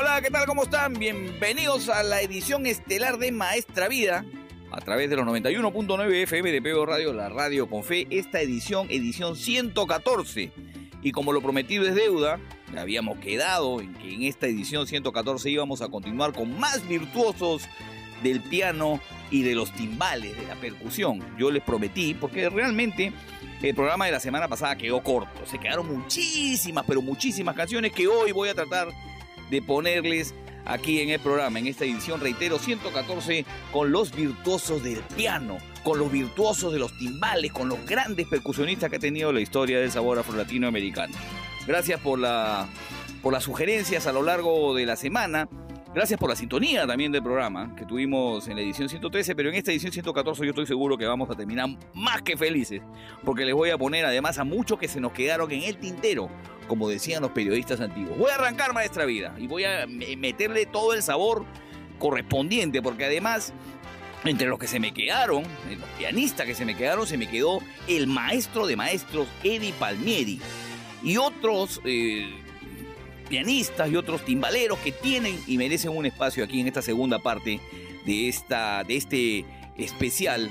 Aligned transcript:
Hola, 0.00 0.20
¿qué 0.22 0.30
tal? 0.30 0.46
¿Cómo 0.46 0.62
están? 0.62 0.94
Bienvenidos 0.94 1.88
a 1.88 2.04
la 2.04 2.22
edición 2.22 2.66
estelar 2.66 3.18
de 3.18 3.32
Maestra 3.32 3.88
Vida 3.88 4.24
a 4.70 4.80
través 4.80 5.10
de 5.10 5.16
los 5.16 5.26
91.9 5.26 6.22
FM 6.22 6.52
de 6.52 6.62
PBO 6.62 6.86
Radio, 6.86 7.12
la 7.12 7.28
radio 7.28 7.68
con 7.68 7.82
fe. 7.82 8.06
Esta 8.08 8.40
edición, 8.40 8.86
edición 8.90 9.34
114. 9.34 10.52
Y 11.02 11.10
como 11.10 11.32
lo 11.32 11.42
prometido 11.42 11.84
es 11.84 11.96
deuda, 11.96 12.38
habíamos 12.76 13.18
quedado 13.18 13.80
en 13.80 13.92
que 13.94 14.14
en 14.14 14.22
esta 14.22 14.46
edición 14.46 14.86
114 14.86 15.50
íbamos 15.50 15.82
a 15.82 15.88
continuar 15.88 16.32
con 16.32 16.56
más 16.60 16.86
virtuosos 16.86 17.64
del 18.22 18.40
piano 18.40 19.00
y 19.32 19.42
de 19.42 19.56
los 19.56 19.72
timbales, 19.72 20.38
de 20.38 20.46
la 20.46 20.54
percusión. 20.54 21.24
Yo 21.36 21.50
les 21.50 21.64
prometí, 21.64 22.14
porque 22.14 22.48
realmente 22.48 23.12
el 23.60 23.74
programa 23.74 24.06
de 24.06 24.12
la 24.12 24.20
semana 24.20 24.46
pasada 24.46 24.78
quedó 24.78 25.02
corto. 25.02 25.44
Se 25.44 25.58
quedaron 25.58 25.92
muchísimas, 25.92 26.84
pero 26.86 27.02
muchísimas 27.02 27.56
canciones 27.56 27.90
que 27.90 28.06
hoy 28.06 28.30
voy 28.30 28.48
a 28.48 28.54
tratar 28.54 28.90
de 29.50 29.62
ponerles 29.62 30.34
aquí 30.64 31.00
en 31.00 31.10
el 31.10 31.20
programa, 31.20 31.58
en 31.58 31.66
esta 31.66 31.84
edición, 31.84 32.20
reitero, 32.20 32.58
114, 32.58 33.44
con 33.72 33.90
los 33.90 34.14
virtuosos 34.14 34.82
del 34.82 35.00
piano, 35.16 35.58
con 35.82 35.98
los 35.98 36.12
virtuosos 36.12 36.72
de 36.72 36.78
los 36.78 36.96
timbales, 36.98 37.52
con 37.52 37.68
los 37.68 37.84
grandes 37.86 38.28
percusionistas 38.28 38.90
que 38.90 38.96
ha 38.96 39.00
tenido 39.00 39.32
la 39.32 39.40
historia 39.40 39.80
del 39.80 39.90
sabor 39.90 40.18
afro-latinoamericano. 40.18 41.14
Gracias 41.66 42.00
por, 42.00 42.18
la, 42.18 42.68
por 43.22 43.32
las 43.32 43.44
sugerencias 43.44 44.06
a 44.06 44.12
lo 44.12 44.22
largo 44.22 44.74
de 44.74 44.86
la 44.86 44.96
semana. 44.96 45.48
Gracias 45.94 46.20
por 46.20 46.28
la 46.28 46.36
sintonía 46.36 46.86
también 46.86 47.10
del 47.10 47.22
programa 47.22 47.74
que 47.74 47.86
tuvimos 47.86 48.46
en 48.46 48.56
la 48.56 48.62
edición 48.62 48.90
113, 48.90 49.34
pero 49.34 49.48
en 49.48 49.54
esta 49.54 49.70
edición 49.70 49.90
114 49.90 50.44
yo 50.44 50.50
estoy 50.50 50.66
seguro 50.66 50.98
que 50.98 51.06
vamos 51.06 51.30
a 51.30 51.34
terminar 51.34 51.66
más 51.94 52.20
que 52.20 52.36
felices, 52.36 52.82
porque 53.24 53.46
les 53.46 53.54
voy 53.54 53.70
a 53.70 53.78
poner 53.78 54.04
además 54.04 54.38
a 54.38 54.44
muchos 54.44 54.78
que 54.78 54.86
se 54.86 55.00
nos 55.00 55.12
quedaron 55.12 55.50
en 55.50 55.62
el 55.62 55.78
tintero, 55.78 56.28
como 56.68 56.90
decían 56.90 57.22
los 57.22 57.30
periodistas 57.30 57.80
antiguos. 57.80 58.18
Voy 58.18 58.30
a 58.30 58.34
arrancar 58.34 58.74
Maestra 58.74 59.06
Vida 59.06 59.34
y 59.38 59.46
voy 59.46 59.64
a 59.64 59.86
meterle 59.86 60.66
todo 60.66 60.92
el 60.92 61.02
sabor 61.02 61.46
correspondiente, 61.98 62.82
porque 62.82 63.06
además 63.06 63.54
entre 64.24 64.48
los 64.48 64.58
que 64.58 64.66
se 64.66 64.80
me 64.80 64.92
quedaron, 64.92 65.42
los 65.42 65.88
pianistas 65.96 66.46
que 66.46 66.54
se 66.54 66.66
me 66.66 66.76
quedaron, 66.76 67.06
se 67.06 67.16
me 67.16 67.28
quedó 67.28 67.60
el 67.86 68.06
maestro 68.08 68.66
de 68.66 68.76
maestros 68.76 69.26
Eddie 69.42 69.72
Palmieri 69.72 70.40
y 71.02 71.16
otros 71.16 71.80
eh, 71.84 72.28
pianistas 73.28 73.90
y 73.90 73.96
otros 73.96 74.24
timbaleros 74.24 74.78
que 74.78 74.92
tienen 74.92 75.38
y 75.46 75.58
merecen 75.58 75.96
un 75.96 76.06
espacio 76.06 76.44
aquí 76.44 76.60
en 76.60 76.66
esta 76.66 76.82
segunda 76.82 77.18
parte 77.18 77.60
de, 78.04 78.28
esta, 78.28 78.84
de 78.84 78.96
este 78.96 79.44
especial 79.76 80.50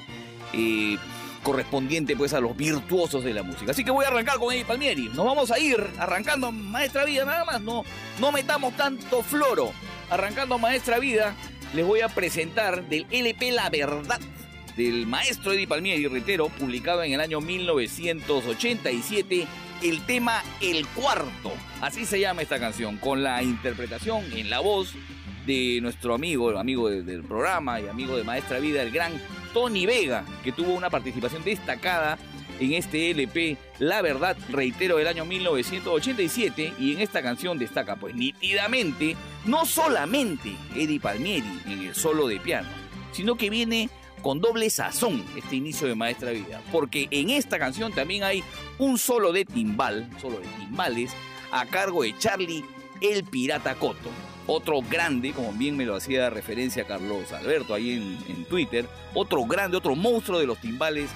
eh, 0.54 0.98
correspondiente 1.44 2.16
pues 2.16 2.34
a 2.34 2.40
los 2.40 2.56
virtuosos 2.56 3.24
de 3.24 3.34
la 3.34 3.44
música. 3.44 3.72
Así 3.72 3.84
que 3.84 3.92
voy 3.92 4.06
a 4.06 4.10
arrancar 4.10 4.38
con 4.38 4.54
Eddie 4.54 4.66
Palmieri. 4.66 5.10
Nos 5.10 5.26
vamos 5.26 5.52
a 5.52 5.60
ir 5.60 5.86
arrancando 5.98 6.52
Maestra 6.52 7.06
Vida 7.06 7.26
nada 7.26 7.46
más, 7.46 7.62
no, 7.62 7.84
no 8.20 8.32
metamos 8.32 8.76
tanto 8.76 9.24
floro. 9.24 9.72
Arrancando 10.10 10.58
Maestra 10.58 11.00
Vida, 11.00 11.36
les 11.74 11.86
voy 11.86 12.02
a 12.02 12.10
presentar 12.10 12.88
del 12.88 13.06
LP 13.12 13.52
La 13.52 13.70
Verdad 13.70 14.20
del 14.78 15.08
maestro 15.08 15.52
Eddie 15.52 15.68
Palmieri, 15.68 16.08
reitero, 16.08 16.48
publicado 16.50 17.04
en 17.04 17.14
el 17.14 17.20
año 17.20 17.42
1987 17.42 19.48
el 19.82 20.06
tema 20.06 20.44
El 20.62 20.88
Cuarto. 20.88 21.54
Así 21.82 22.06
se 22.06 22.20
llama 22.20 22.42
esta 22.42 22.60
canción, 22.60 22.98
con 22.98 23.24
la 23.24 23.44
interpretación 23.44 24.24
en 24.34 24.50
la 24.50 24.60
voz 24.60 24.94
de 25.46 25.80
nuestro 25.82 26.14
amigo, 26.14 26.58
amigo 26.58 26.90
del 26.90 27.24
programa 27.24 27.80
y 27.80 27.88
amigo 27.88 28.18
de 28.18 28.24
Maestra 28.24 28.60
Vida, 28.60 28.82
el 28.82 28.92
gran 28.92 29.14
Tony 29.54 29.86
Vega, 29.86 30.26
que 30.44 30.52
tuvo 30.52 30.74
una 30.74 30.90
participación 30.90 31.44
destacada 31.44 32.18
en 32.60 32.74
este 32.74 33.12
LP, 33.12 33.58
la 33.80 34.02
verdad, 34.02 34.36
reitero, 34.50 34.98
del 34.98 35.08
año 35.08 35.26
1987, 35.26 36.74
y 36.80 36.94
en 36.94 37.02
esta 37.02 37.22
canción 37.22 37.58
destaca 37.58 37.96
pues 37.96 38.16
nítidamente, 38.16 39.16
no 39.46 39.66
solamente 39.66 40.56
Eddie 40.76 41.00
Palmieri 41.00 41.62
en 41.66 41.84
el 41.88 41.96
solo 41.96 42.28
de 42.28 42.40
piano, 42.40 42.68
sino 43.12 43.36
que 43.36 43.50
viene 43.50 43.90
con 44.22 44.42
doble 44.42 44.70
sazón 44.70 45.24
este 45.36 45.56
inicio 45.56 45.88
de 45.88 45.96
Maestra 45.96 46.32
Vida, 46.32 46.62
porque 46.72 47.08
en 47.12 47.30
esta 47.30 47.60
canción 47.60 47.92
también 47.92 48.24
hay 48.24 48.44
un 48.78 48.98
solo 48.98 49.32
de 49.32 49.46
timbal, 49.46 50.10
solo 50.22 50.40
de 50.40 50.48
timbales, 50.60 51.12
a 51.52 51.66
cargo 51.66 52.04
de 52.04 52.18
Charlie 52.18 52.66
el 53.02 53.24
Pirata 53.24 53.76
Coto. 53.76 54.10
Otro 54.48 54.80
grande, 54.82 55.34
como 55.34 55.52
bien 55.52 55.76
me 55.76 55.86
lo 55.86 55.96
hacía 55.96 56.30
referencia 56.30 56.86
Carlos 56.86 57.32
Alberto 57.34 57.74
ahí 57.74 57.92
en, 57.92 58.18
en 58.30 58.46
Twitter, 58.46 58.88
otro 59.14 59.44
grande, 59.46 59.78
otro 59.78 59.96
monstruo 59.96 60.40
de 60.40 60.48
los 60.48 60.60
timbales 60.60 61.10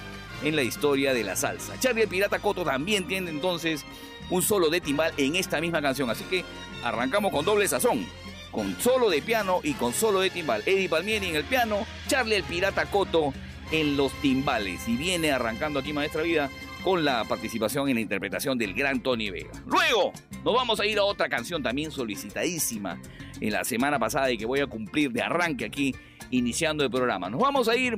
en 0.44 0.54
la 0.54 0.62
historia 0.62 1.14
de 1.14 1.24
la 1.24 1.36
salsa. 1.36 1.78
Charlie 1.80 2.02
el 2.02 2.08
Pirata 2.08 2.38
Coto 2.40 2.64
también 2.64 3.06
tiene 3.06 3.30
entonces 3.30 3.84
un 4.30 4.42
solo 4.42 4.68
de 4.68 4.80
timbal 4.80 5.12
en 5.16 5.36
esta 5.36 5.60
misma 5.60 5.80
canción, 5.80 6.10
así 6.10 6.24
que 6.24 6.44
arrancamos 6.84 7.32
con 7.32 7.44
doble 7.44 7.66
sazón 7.68 8.06
con 8.52 8.78
solo 8.78 9.10
de 9.10 9.22
piano 9.22 9.60
y 9.64 9.72
con 9.72 9.92
solo 9.92 10.20
de 10.20 10.30
timbal. 10.30 10.62
Eddie 10.66 10.88
Palmieri 10.88 11.30
en 11.30 11.36
el 11.36 11.44
piano, 11.44 11.84
Charlie 12.06 12.36
el 12.36 12.44
Pirata 12.44 12.86
Coto 12.86 13.32
en 13.72 13.96
los 13.96 14.12
timbales. 14.20 14.86
Y 14.86 14.96
viene 14.96 15.32
arrancando 15.32 15.80
aquí 15.80 15.92
Maestra 15.92 16.22
Vida 16.22 16.50
con 16.84 17.04
la 17.04 17.24
participación 17.24 17.88
en 17.88 17.94
la 17.96 18.00
interpretación 18.00 18.58
del 18.58 18.74
gran 18.74 19.02
Tony 19.02 19.30
Vega. 19.30 19.50
Luego 19.66 20.12
nos 20.44 20.54
vamos 20.54 20.78
a 20.80 20.86
ir 20.86 20.98
a 20.98 21.04
otra 21.04 21.28
canción 21.28 21.62
también 21.62 21.90
solicitadísima 21.90 23.00
en 23.40 23.52
la 23.52 23.64
semana 23.64 23.98
pasada 23.98 24.30
y 24.30 24.36
que 24.36 24.46
voy 24.46 24.60
a 24.60 24.66
cumplir 24.66 25.10
de 25.10 25.22
arranque 25.22 25.64
aquí 25.64 25.94
iniciando 26.30 26.84
el 26.84 26.90
programa. 26.90 27.30
Nos 27.30 27.40
vamos 27.40 27.68
a 27.68 27.76
ir 27.76 27.96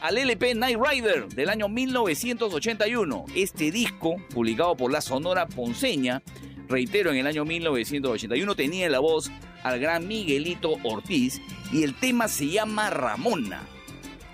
al 0.00 0.18
LP 0.18 0.54
Night 0.54 0.78
Rider 0.78 1.28
del 1.28 1.48
año 1.48 1.68
1981. 1.68 3.26
Este 3.36 3.70
disco, 3.70 4.16
publicado 4.34 4.76
por 4.76 4.90
la 4.90 5.00
Sonora 5.00 5.46
Ponceña, 5.46 6.22
reitero, 6.68 7.10
en 7.10 7.18
el 7.18 7.26
año 7.26 7.44
1981 7.44 8.54
tenía 8.54 8.88
la 8.88 9.00
voz 9.00 9.30
al 9.62 9.78
gran 9.78 10.06
Miguelito 10.08 10.76
Ortiz 10.82 11.40
y 11.72 11.82
el 11.82 11.94
tema 11.94 12.28
se 12.28 12.48
llama 12.48 12.90
Ramona. 12.90 13.62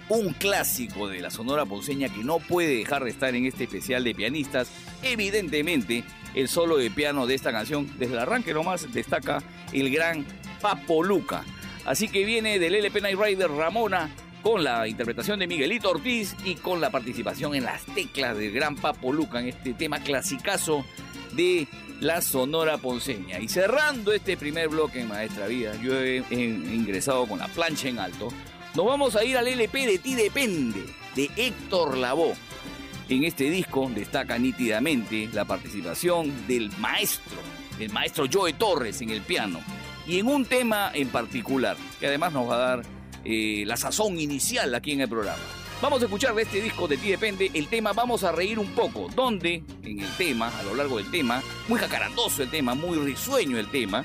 Un 0.09 0.33
clásico 0.33 1.09
de 1.09 1.21
la 1.21 1.31
Sonora 1.31 1.66
Ponceña 1.66 2.09
que 2.09 2.25
no 2.25 2.39
puede 2.39 2.77
dejar 2.77 3.05
de 3.05 3.11
estar 3.11 3.34
en 3.34 3.44
este 3.44 3.65
especial 3.65 4.05
de 4.05 4.15
pianistas. 4.15 4.71
Evidentemente, 5.03 6.03
el 6.34 6.49
solo 6.49 6.78
de 6.78 6.91
piano 6.91 7.27
de 7.27 7.34
esta 7.34 7.53
canción, 7.53 7.91
desde 7.99 8.15
el 8.15 8.21
arranque 8.21 8.55
nomás, 8.55 8.91
destaca 8.93 9.43
el 9.72 9.91
gran 9.91 10.25
Papo 10.60 11.03
Luca. 11.03 11.45
Así 11.84 12.09
que 12.09 12.25
viene 12.25 12.59
del 12.59 12.75
LP 12.75 13.00
Night 13.00 13.19
Rider 13.19 13.50
Ramona 13.50 14.10
con 14.43 14.65
la 14.65 14.87
interpretación 14.89 15.39
de 15.41 15.47
Miguelito 15.47 15.91
Ortiz 15.91 16.37
y 16.45 16.55
con 16.55 16.81
la 16.81 16.91
participación 16.91 17.55
en 17.55 17.65
las 17.65 17.84
teclas 17.87 18.37
del 18.37 18.53
gran 18.53 18.77
Papo 18.77 19.12
Luca 19.12 19.41
en 19.41 19.49
este 19.49 19.75
tema 19.75 20.00
clasicazo 20.00 20.84
de 21.33 21.66
la 22.00 22.20
Sonora 22.20 22.78
Ponceña. 22.78 23.41
Y 23.41 23.48
cerrando 23.48 24.12
este 24.12 24.36
primer 24.36 24.68
bloque 24.68 25.00
en 25.00 25.09
Maestra 25.09 25.47
Vida, 25.47 25.74
yo 25.83 25.98
he, 25.98 26.24
ingresado 26.30 27.27
con 27.27 27.39
la 27.39 27.48
plancha 27.48 27.89
en 27.89 27.98
alto. 27.98 28.28
Nos 28.74 28.86
vamos 28.86 29.16
a 29.16 29.24
ir 29.24 29.36
al 29.36 29.48
LP 29.48 29.86
de 29.86 29.98
Ti 29.98 30.15
Depende, 30.15 30.84
de 31.15 31.30
Héctor 31.36 31.97
Lavoe. 31.97 32.34
En 33.09 33.24
este 33.24 33.50
disco 33.50 33.91
destaca 33.95 34.39
nítidamente 34.39 35.28
la 35.33 35.45
participación 35.45 36.47
del 36.47 36.71
maestro, 36.78 37.39
el 37.80 37.91
maestro 37.91 38.27
Joe 38.30 38.53
Torres 38.53 39.00
en 39.00 39.10
el 39.10 39.22
piano, 39.22 39.60
y 40.06 40.18
en 40.18 40.27
un 40.27 40.45
tema 40.45 40.91
en 40.95 41.09
particular, 41.09 41.77
que 41.98 42.06
además 42.06 42.33
nos 42.33 42.48
va 42.48 42.54
a 42.54 42.77
dar 42.77 42.83
eh, 43.24 43.65
la 43.66 43.77
sazón 43.77 44.18
inicial 44.18 44.74
aquí 44.74 44.92
en 44.92 45.00
el 45.00 45.09
programa. 45.09 45.58
Vamos 45.80 46.03
a 46.03 46.07
escuchar 46.07 46.34
de 46.34 46.42
este 46.42 46.60
disco 46.60 46.89
de 46.89 46.97
Ti 46.97 47.10
Depende 47.10 47.53
el 47.54 47.69
tema 47.69 47.92
Vamos 47.92 48.25
a 48.25 48.33
reír 48.33 48.59
un 48.59 48.72
poco, 48.72 49.07
donde 49.15 49.63
en 49.84 50.01
el 50.01 50.16
tema, 50.16 50.48
a 50.59 50.65
lo 50.65 50.75
largo 50.75 50.97
del 50.97 51.09
tema, 51.09 51.41
muy 51.69 51.78
jacarandoso 51.78 52.42
el 52.42 52.51
tema, 52.51 52.75
muy 52.75 52.98
risueño 52.98 53.59
el 53.59 53.71
tema, 53.71 54.03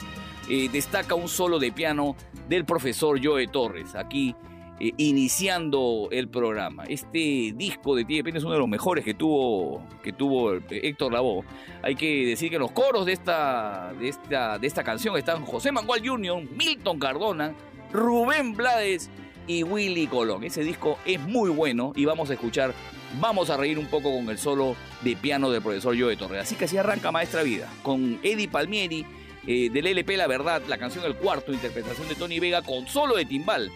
eh, 0.47 0.69
destaca 0.71 1.15
un 1.15 1.27
solo 1.27 1.57
de 1.57 1.71
piano 1.71 2.15
del 2.47 2.63
profesor 2.63 3.19
Joe 3.23 3.47
Torres, 3.47 3.95
aquí 3.95 4.35
eh, 4.79 4.91
iniciando 4.97 6.09
el 6.11 6.27
programa. 6.29 6.83
Este 6.83 7.53
disco 7.55 7.95
de 7.95 8.05
Ti 8.05 8.17
Depende 8.17 8.37
es 8.37 8.43
uno 8.43 8.53
de 8.53 8.59
los 8.59 8.69
mejores 8.69 9.03
que 9.03 9.15
tuvo, 9.15 9.83
que 10.03 10.13
tuvo 10.13 10.53
Héctor 10.69 11.11
Lavoe. 11.11 11.43
Hay 11.81 11.95
que 11.95 12.27
decir 12.27 12.51
que 12.51 12.59
los 12.59 12.71
coros 12.71 13.07
de 13.07 13.13
esta, 13.13 13.93
de 13.99 14.09
esta, 14.09 14.59
de 14.59 14.67
esta 14.67 14.83
canción 14.83 15.17
están 15.17 15.43
José 15.43 15.71
Mangual 15.71 16.07
Jr., 16.07 16.43
Milton 16.55 16.99
Cardona, 16.99 17.55
Rubén 17.91 18.53
Blades 18.53 19.09
y 19.47 19.63
Willy 19.63 20.07
Colón. 20.07 20.43
Ese 20.43 20.63
disco 20.63 20.97
es 21.05 21.19
muy 21.19 21.49
bueno 21.49 21.93
y 21.95 22.05
vamos 22.05 22.29
a 22.29 22.33
escuchar 22.33 22.73
vamos 23.19 23.49
a 23.49 23.57
reír 23.57 23.77
un 23.77 23.87
poco 23.87 24.11
con 24.11 24.29
el 24.29 24.37
solo 24.37 24.75
de 25.01 25.15
piano 25.15 25.49
del 25.51 25.61
profesor 25.61 25.99
Joe 25.99 26.15
Torres. 26.15 26.41
Así 26.41 26.55
que 26.55 26.65
así 26.65 26.77
arranca 26.77 27.11
Maestra 27.11 27.43
Vida, 27.43 27.69
con 27.83 28.19
Eddie 28.23 28.47
Palmieri, 28.47 29.05
eh, 29.45 29.69
del 29.69 29.87
LP 29.87 30.17
La 30.17 30.27
Verdad, 30.27 30.61
la 30.67 30.77
canción 30.77 31.05
El 31.05 31.15
Cuarto, 31.15 31.51
interpretación 31.51 32.07
de 32.07 32.15
Tony 32.15 32.39
Vega 32.39 32.61
con 32.61 32.87
solo 32.87 33.15
de 33.15 33.25
timbal 33.25 33.71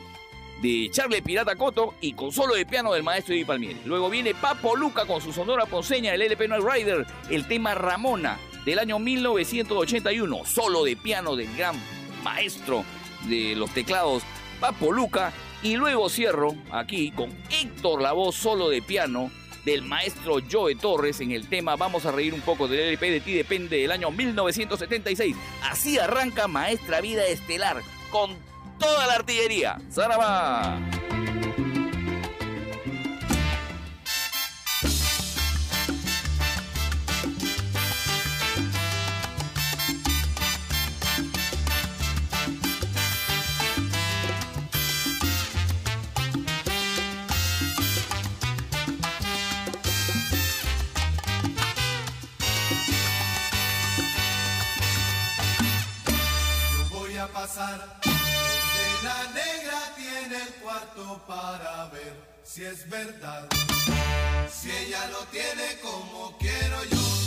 de 0.62 0.90
Charlie 0.92 1.22
Pirata 1.22 1.56
Coto 1.56 1.94
y 2.02 2.14
con 2.14 2.32
solo 2.32 2.56
de 2.56 2.66
piano 2.66 2.92
del 2.94 3.04
maestro 3.04 3.34
Eddie 3.34 3.46
Palmieri. 3.46 3.82
Luego 3.86 4.10
viene 4.10 4.34
Papo 4.34 4.76
Luca 4.76 5.06
con 5.06 5.22
su 5.22 5.32
sonora 5.32 5.66
ponceña 5.66 6.12
del 6.12 6.24
LP 6.24 6.48
Night 6.48 6.64
Rider, 6.64 7.06
el 7.30 7.48
tema 7.48 7.76
Ramona 7.76 8.38
del 8.66 8.80
año 8.80 8.98
1981, 8.98 10.46
solo 10.46 10.84
de 10.84 10.96
piano 10.96 11.36
del 11.36 11.56
gran 11.56 11.76
maestro 12.24 12.84
de 13.28 13.56
los 13.56 13.70
teclados 13.72 14.24
Papo 14.60 14.92
Luca. 14.92 15.32
Y 15.64 15.76
luego 15.76 16.10
cierro 16.10 16.56
aquí 16.72 17.12
con 17.12 17.30
Héctor 17.50 18.02
la 18.02 18.14
voz 18.14 18.36
solo 18.36 18.70
de 18.70 18.82
piano 18.82 19.32
del 19.66 19.82
maestro 19.82 20.38
Joe 20.50 20.76
Torres 20.76 21.20
en 21.20 21.32
el 21.32 21.50
tema 21.50 21.76
Vamos 21.76 22.06
a 22.06 22.12
reír 22.12 22.34
un 22.34 22.40
poco 22.40 22.70
del 22.70 22.80
LP 22.80 23.12
de 23.12 23.20
ti 23.20 23.34
depende 23.34 23.78
del 23.78 23.92
año 23.92 24.12
1976. 24.12 25.36
Así 25.64 26.00
arranca 26.00 26.48
Maestra 26.48 27.02
Vida 27.02 27.26
Estelar 27.26 27.82
con 28.12 28.38
toda 28.80 29.08
la 29.08 29.16
artillería. 29.16 29.78
¡Zaraba! 29.92 30.80
Pasar 57.48 57.80
la 59.04 59.24
negra 59.32 59.80
tiene 59.96 60.36
el 60.36 60.54
cuarto 60.56 61.22
para 61.28 61.86
ver 61.88 62.14
si 62.44 62.66
es 62.66 62.90
verdad. 62.90 63.48
Si 64.52 64.70
ella 64.70 65.08
lo 65.08 65.20
tiene 65.28 65.80
como 65.82 66.38
quiero 66.38 66.84
yo. 66.86 67.27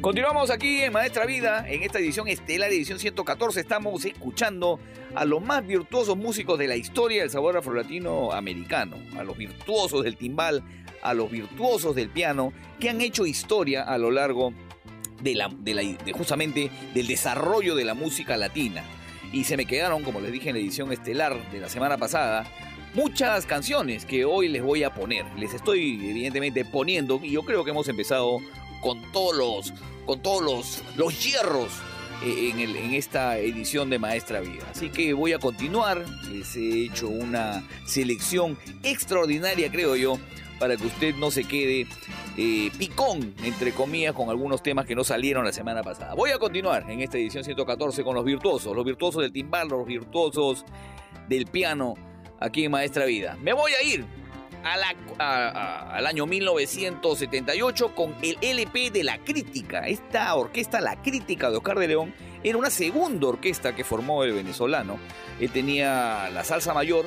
Continuamos 0.00 0.48
aquí 0.48 0.80
en 0.80 0.94
Maestra 0.94 1.26
Vida, 1.26 1.66
en 1.68 1.82
esta 1.82 1.98
edición 1.98 2.26
estelar, 2.26 2.70
edición 2.70 2.98
114, 2.98 3.60
estamos 3.60 4.02
escuchando 4.06 4.80
a 5.14 5.26
los 5.26 5.42
más 5.42 5.66
virtuosos 5.66 6.16
músicos 6.16 6.58
de 6.58 6.68
la 6.68 6.76
historia 6.76 7.20
del 7.20 7.30
sabor 7.30 7.58
afrolatino 7.58 8.32
americano, 8.32 8.96
a 9.18 9.24
los 9.24 9.36
virtuosos 9.36 10.02
del 10.02 10.16
timbal, 10.16 10.64
a 11.02 11.12
los 11.12 11.30
virtuosos 11.30 11.94
del 11.94 12.08
piano, 12.08 12.54
que 12.78 12.88
han 12.88 13.02
hecho 13.02 13.26
historia 13.26 13.82
a 13.82 13.98
lo 13.98 14.10
largo 14.10 14.54
de, 15.22 15.34
la, 15.34 15.50
de, 15.50 15.98
justamente 16.16 16.70
del 16.94 17.06
desarrollo 17.06 17.74
de 17.74 17.84
la 17.84 17.92
música 17.92 18.38
latina. 18.38 18.82
Y 19.34 19.44
se 19.44 19.58
me 19.58 19.66
quedaron, 19.66 20.02
como 20.02 20.22
les 20.22 20.32
dije 20.32 20.48
en 20.48 20.54
la 20.54 20.62
edición 20.62 20.92
estelar 20.92 21.50
de 21.50 21.60
la 21.60 21.68
semana 21.68 21.98
pasada, 21.98 22.46
muchas 22.94 23.44
canciones 23.44 24.06
que 24.06 24.24
hoy 24.24 24.48
les 24.48 24.62
voy 24.62 24.82
a 24.82 24.94
poner. 24.94 25.26
Les 25.36 25.52
estoy 25.52 26.08
evidentemente 26.08 26.64
poniendo, 26.64 27.20
y 27.22 27.32
yo 27.32 27.42
creo 27.42 27.64
que 27.64 27.70
hemos 27.72 27.86
empezado 27.88 28.40
con 28.80 29.00
todos 29.12 29.36
los, 29.36 29.74
con 30.06 30.20
todos 30.22 30.42
los, 30.42 30.82
los 30.96 31.24
hierros 31.24 31.70
eh, 32.22 32.50
en, 32.50 32.60
el, 32.60 32.76
en, 32.76 32.94
esta 32.94 33.38
edición 33.38 33.88
de 33.90 33.98
Maestra 33.98 34.40
Vida. 34.40 34.64
Así 34.70 34.90
que 34.90 35.12
voy 35.14 35.32
a 35.32 35.38
continuar. 35.38 36.04
Les 36.30 36.54
he 36.56 36.84
hecho 36.84 37.08
una 37.08 37.66
selección 37.86 38.58
extraordinaria, 38.82 39.70
creo 39.70 39.96
yo, 39.96 40.18
para 40.58 40.76
que 40.76 40.86
usted 40.86 41.14
no 41.14 41.30
se 41.30 41.44
quede 41.44 41.86
eh, 42.36 42.70
picón, 42.78 43.34
entre 43.42 43.72
comillas, 43.72 44.12
con 44.12 44.28
algunos 44.28 44.62
temas 44.62 44.84
que 44.84 44.94
no 44.94 45.02
salieron 45.02 45.44
la 45.44 45.52
semana 45.52 45.82
pasada. 45.82 46.14
Voy 46.14 46.30
a 46.30 46.38
continuar 46.38 46.88
en 46.90 47.00
esta 47.00 47.16
edición 47.16 47.42
114 47.42 48.04
con 48.04 48.14
los 48.14 48.24
virtuosos, 48.24 48.76
los 48.76 48.84
virtuosos 48.84 49.22
del 49.22 49.32
timbal, 49.32 49.68
los 49.68 49.86
virtuosos 49.86 50.66
del 51.28 51.46
piano, 51.46 51.94
aquí 52.38 52.64
en 52.64 52.72
Maestra 52.72 53.06
Vida. 53.06 53.38
Me 53.40 53.54
voy 53.54 53.72
a 53.72 53.82
ir 53.82 54.04
al 54.64 56.06
año 56.06 56.26
1978 56.26 57.94
con 57.94 58.14
el 58.22 58.38
LP 58.40 58.90
de 58.90 59.04
La 59.04 59.18
Crítica. 59.18 59.86
Esta 59.86 60.34
orquesta, 60.34 60.80
La 60.80 61.00
Crítica 61.02 61.50
de 61.50 61.56
Oscar 61.56 61.78
de 61.78 61.88
León, 61.88 62.14
era 62.42 62.58
una 62.58 62.70
segunda 62.70 63.28
orquesta 63.28 63.74
que 63.74 63.84
formó 63.84 64.24
el 64.24 64.32
venezolano. 64.32 64.98
Él 65.38 65.50
tenía 65.50 66.30
la 66.30 66.44
salsa 66.44 66.74
mayor 66.74 67.06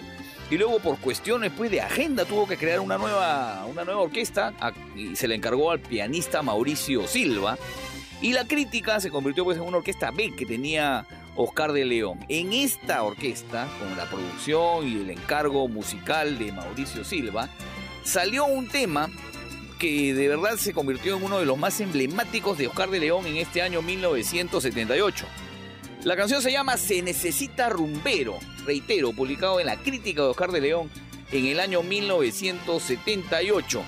y 0.49 0.57
luego 0.57 0.79
por 0.79 0.99
cuestiones 0.99 1.51
pues, 1.55 1.71
de 1.71 1.81
agenda 1.81 2.25
tuvo 2.25 2.47
que 2.47 2.57
crear 2.57 2.79
una 2.79 2.97
nueva, 2.97 3.65
una 3.65 3.83
nueva 3.83 4.01
orquesta 4.01 4.53
y 4.95 5.15
se 5.15 5.27
le 5.27 5.35
encargó 5.35 5.71
al 5.71 5.79
pianista 5.79 6.41
Mauricio 6.41 7.07
Silva. 7.07 7.57
Y 8.21 8.33
La 8.33 8.45
Crítica 8.45 8.99
se 8.99 9.09
convirtió 9.09 9.43
pues, 9.43 9.57
en 9.57 9.63
una 9.63 9.77
orquesta 9.77 10.11
B 10.11 10.33
que 10.35 10.45
tenía 10.45 11.05
Oscar 11.35 11.73
de 11.73 11.85
León. 11.85 12.19
En 12.29 12.53
esta 12.53 13.03
orquesta, 13.03 13.67
con 13.79 13.97
la 13.97 14.09
producción 14.09 14.87
y 14.87 15.01
el 15.01 15.09
encargo 15.09 15.67
musical 15.67 16.37
de 16.37 16.51
Mauricio 16.51 17.03
Silva, 17.03 17.49
salió 18.03 18.45
un 18.45 18.67
tema 18.67 19.09
que 19.79 20.13
de 20.13 20.27
verdad 20.27 20.57
se 20.57 20.73
convirtió 20.73 21.17
en 21.17 21.23
uno 21.23 21.39
de 21.39 21.45
los 21.45 21.57
más 21.57 21.79
emblemáticos 21.81 22.57
de 22.57 22.67
Oscar 22.67 22.89
de 22.89 22.99
León 22.99 23.25
en 23.25 23.37
este 23.37 23.61
año 23.61 23.81
1978. 23.81 25.25
La 26.03 26.15
canción 26.15 26.41
se 26.41 26.51
llama 26.51 26.77
Se 26.77 27.01
necesita 27.01 27.69
rumbero, 27.69 28.37
reitero, 28.65 29.13
publicado 29.13 29.59
en 29.59 29.67
la 29.67 29.77
crítica 29.77 30.21
de 30.21 30.29
Oscar 30.29 30.51
de 30.51 30.61
León 30.61 30.89
en 31.31 31.45
el 31.47 31.59
año 31.59 31.83
1978. 31.83 33.83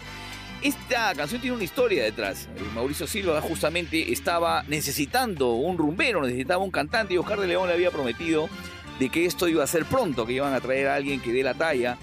Esta 0.65 1.13
canción 1.13 1.41
tiene 1.41 1.56
una 1.56 1.63
historia 1.63 2.04
detrás. 2.04 2.49
Mauricio 2.73 3.06
Silva 3.06 3.39
justamente 3.39 4.12
estaba 4.12 4.63
necesitando 4.63 5.51
un 5.51 5.78
rumbero, 5.78 6.23
necesitaba 6.23 6.63
un 6.63 6.71
cantante 6.71 7.13
y 7.13 7.17
Oscar 7.19 7.39
de 7.39 7.45
León 7.45 7.67
le 7.67 7.75
había 7.75 7.91
prometido 7.91 8.49
de 8.97 9.10
que 9.10 9.28
esto 9.28 9.47
iba 9.47 9.63
a 9.63 9.67
ser 9.67 9.86
pronto, 9.86 10.25
que 10.25 10.34
iban 10.34 10.56
a 10.56 10.62
traer 10.62 10.88
a 10.88 10.95
alguien 10.95 11.21
que 11.21 11.32
dé 11.32 11.43
la 11.43 11.54
talla 11.54 11.99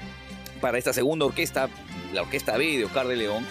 para 0.61 0.79
esta 0.79 0.93
segunda 0.93 1.27
orquesta, 1.27 1.69
la 2.13 2.23
orquesta 2.23 2.57
B 2.57 2.79
de 2.79 2.85
Oscar 2.85 3.09
de 3.09 3.17
León. 3.17 3.45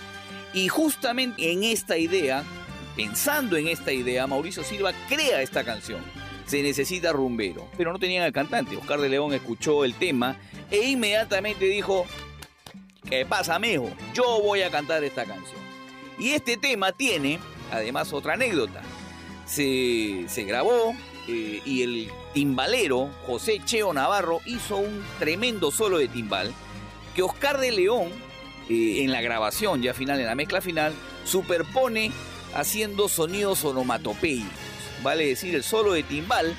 Y 0.53 0.69
justamente 0.69 1.51
en 1.51 1.65
esta 1.65 1.97
idea, 1.97 2.45
pensando 2.95 3.57
en 3.57 3.67
esta 3.67 3.91
idea, 3.91 4.27
Mauricio 4.27 4.63
Silva 4.63 4.93
crea 5.09 5.41
esta 5.41 5.65
canción. 5.65 5.99
Se 6.45 6.63
necesita 6.63 7.11
rumbero, 7.11 7.69
pero 7.75 7.91
no 7.91 7.99
tenían 7.99 8.23
al 8.23 8.31
cantante. 8.31 8.77
Oscar 8.77 9.01
de 9.01 9.09
León 9.09 9.33
escuchó 9.33 9.83
el 9.83 9.93
tema 9.93 10.37
e 10.69 10.87
inmediatamente 10.87 11.65
dijo, 11.65 12.05
¿Qué 13.07 13.25
pasa, 13.25 13.59
Mejo? 13.59 13.89
Yo 14.13 14.41
voy 14.41 14.61
a 14.61 14.71
cantar 14.71 15.03
esta 15.03 15.25
canción. 15.25 15.59
Y 16.17 16.31
este 16.31 16.57
tema 16.57 16.91
tiene, 16.91 17.39
además, 17.71 18.13
otra 18.13 18.33
anécdota. 18.33 18.81
Se, 19.45 20.25
se 20.27 20.43
grabó 20.43 20.95
eh, 21.27 21.61
y 21.65 21.83
el 21.83 22.11
timbalero 22.33 23.09
José 23.25 23.59
Cheo 23.65 23.93
Navarro 23.93 24.39
hizo 24.45 24.77
un 24.77 25.03
tremendo 25.19 25.71
solo 25.71 25.97
de 25.97 26.07
timbal 26.07 26.53
que 27.15 27.21
Oscar 27.21 27.59
de 27.59 27.71
León, 27.71 28.09
eh, 28.69 29.03
en 29.03 29.11
la 29.11 29.21
grabación 29.21 29.81
ya 29.81 29.93
final, 29.93 30.19
en 30.19 30.27
la 30.27 30.35
mezcla 30.35 30.61
final, 30.61 30.93
superpone 31.25 32.11
haciendo 32.53 33.09
sonidos 33.09 33.65
onomatopeicos. 33.65 34.47
Vale 35.03 35.27
decir, 35.27 35.55
el 35.55 35.63
solo 35.63 35.93
de 35.93 36.03
timbal 36.03 36.55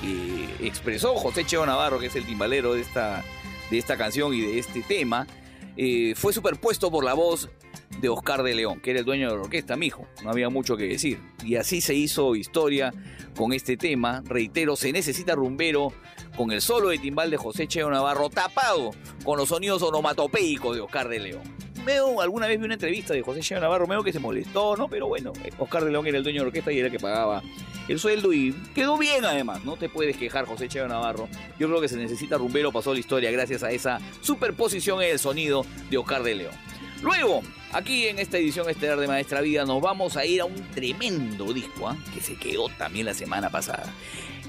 que 0.00 0.66
expresó 0.66 1.14
José 1.16 1.44
Cheo 1.44 1.66
Navarro, 1.66 1.98
que 1.98 2.06
es 2.06 2.16
el 2.16 2.24
timbalero 2.24 2.74
de 2.74 2.80
esta, 2.80 3.22
de 3.70 3.78
esta 3.78 3.96
canción 3.96 4.32
y 4.32 4.40
de 4.40 4.58
este 4.58 4.82
tema, 4.82 5.26
eh, 5.82 6.14
fue 6.14 6.34
superpuesto 6.34 6.90
por 6.90 7.04
la 7.04 7.14
voz 7.14 7.48
de 8.02 8.10
Oscar 8.10 8.42
de 8.42 8.54
León, 8.54 8.82
que 8.82 8.90
era 8.90 8.98
el 8.98 9.06
dueño 9.06 9.30
de 9.30 9.36
la 9.36 9.40
orquesta, 9.40 9.76
mijo. 9.76 10.06
No 10.22 10.28
había 10.28 10.50
mucho 10.50 10.76
que 10.76 10.84
decir. 10.84 11.18
Y 11.42 11.56
así 11.56 11.80
se 11.80 11.94
hizo 11.94 12.36
historia 12.36 12.92
con 13.34 13.54
este 13.54 13.78
tema. 13.78 14.22
Reitero, 14.26 14.76
se 14.76 14.92
necesita 14.92 15.34
rumbero 15.34 15.94
con 16.36 16.52
el 16.52 16.60
solo 16.60 16.90
de 16.90 16.98
timbal 16.98 17.30
de 17.30 17.38
José 17.38 17.66
Cheo 17.66 17.90
Navarro 17.90 18.28
tapado 18.28 18.90
con 19.24 19.38
los 19.38 19.48
sonidos 19.48 19.82
onomatopeicos 19.82 20.76
de 20.76 20.82
Oscar 20.82 21.08
de 21.08 21.20
León. 21.20 21.42
Veo, 21.84 22.20
alguna 22.20 22.46
vez 22.46 22.58
vi 22.58 22.64
una 22.64 22.74
entrevista 22.74 23.14
de 23.14 23.22
José 23.22 23.40
Cheo 23.40 23.60
Navarro, 23.60 23.86
veo 23.86 24.02
que 24.02 24.12
se 24.12 24.18
molestó, 24.18 24.76
¿no? 24.76 24.88
Pero 24.88 25.08
bueno, 25.08 25.32
Oscar 25.58 25.84
de 25.84 25.90
León 25.90 26.06
era 26.06 26.18
el 26.18 26.24
dueño 26.24 26.42
de 26.42 26.46
orquesta 26.48 26.72
y 26.72 26.78
era 26.78 26.86
el 26.86 26.92
que 26.92 26.98
pagaba 26.98 27.42
el 27.88 27.98
sueldo 27.98 28.32
y 28.32 28.52
quedó 28.74 28.96
bien 28.98 29.24
además, 29.24 29.64
no 29.64 29.76
te 29.76 29.88
puedes 29.88 30.16
quejar 30.16 30.44
José 30.44 30.68
Cheo 30.68 30.86
Navarro. 30.86 31.28
Yo 31.58 31.68
creo 31.68 31.80
que 31.80 31.88
se 31.88 31.96
necesita 31.96 32.38
rumbero, 32.38 32.70
pasó 32.70 32.92
la 32.92 33.00
historia 33.00 33.30
gracias 33.30 33.62
a 33.62 33.70
esa 33.72 33.98
superposición 34.20 35.02
en 35.02 35.10
el 35.10 35.18
sonido 35.18 35.64
de 35.90 35.98
Oscar 35.98 36.22
de 36.22 36.36
León. 36.36 36.54
Luego, 37.02 37.42
aquí 37.72 38.06
en 38.06 38.18
esta 38.18 38.38
edición 38.38 38.68
estelar 38.68 39.00
de 39.00 39.08
Maestra 39.08 39.40
Vida 39.40 39.64
nos 39.64 39.80
vamos 39.80 40.16
a 40.16 40.24
ir 40.24 40.42
a 40.42 40.44
un 40.44 40.54
tremendo 40.72 41.52
disco 41.52 41.90
¿eh? 41.90 41.96
que 42.14 42.20
se 42.20 42.36
quedó 42.36 42.68
también 42.68 43.06
la 43.06 43.14
semana 43.14 43.50
pasada. 43.50 43.92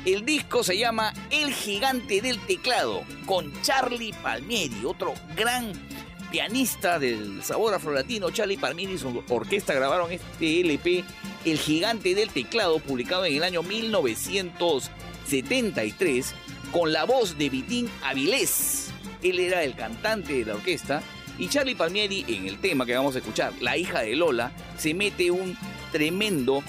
El 0.03 0.25
disco 0.25 0.63
se 0.63 0.77
llama 0.77 1.13
El 1.29 1.53
Gigante 1.53 2.21
del 2.21 2.39
Teclado 2.39 3.03
con 3.25 3.51
Charlie 3.61 4.13
Palmieri, 4.21 4.83
otro 4.83 5.13
gran 5.35 5.71
pianista 6.31 6.97
del 6.97 7.43
sabor 7.43 7.73
afrolatino. 7.73 8.31
Charlie 8.31 8.57
Palmieri 8.57 8.93
y 8.93 8.97
su 8.97 9.21
orquesta 9.29 9.73
grabaron 9.73 10.09
este 10.11 10.61
LP 10.61 11.03
El 11.45 11.59
Gigante 11.59 12.15
del 12.15 12.29
Teclado, 12.29 12.79
publicado 12.79 13.25
en 13.25 13.35
el 13.35 13.43
año 13.43 13.61
1973, 13.61 16.33
con 16.71 16.93
la 16.93 17.03
voz 17.03 17.37
de 17.37 17.49
Vitín 17.49 17.89
Avilés. 18.03 18.87
Él 19.21 19.39
era 19.39 19.63
el 19.63 19.75
cantante 19.75 20.33
de 20.33 20.45
la 20.45 20.55
orquesta 20.55 21.03
y 21.37 21.47
Charlie 21.47 21.75
Palmieri, 21.75 22.25
en 22.27 22.47
el 22.47 22.59
tema 22.59 22.85
que 22.85 22.95
vamos 22.95 23.15
a 23.15 23.19
escuchar, 23.19 23.53
La 23.61 23.77
hija 23.77 24.01
de 24.01 24.15
Lola, 24.15 24.51
se 24.77 24.93
mete 24.93 25.31
un 25.31 25.57
tremendo 25.91 26.63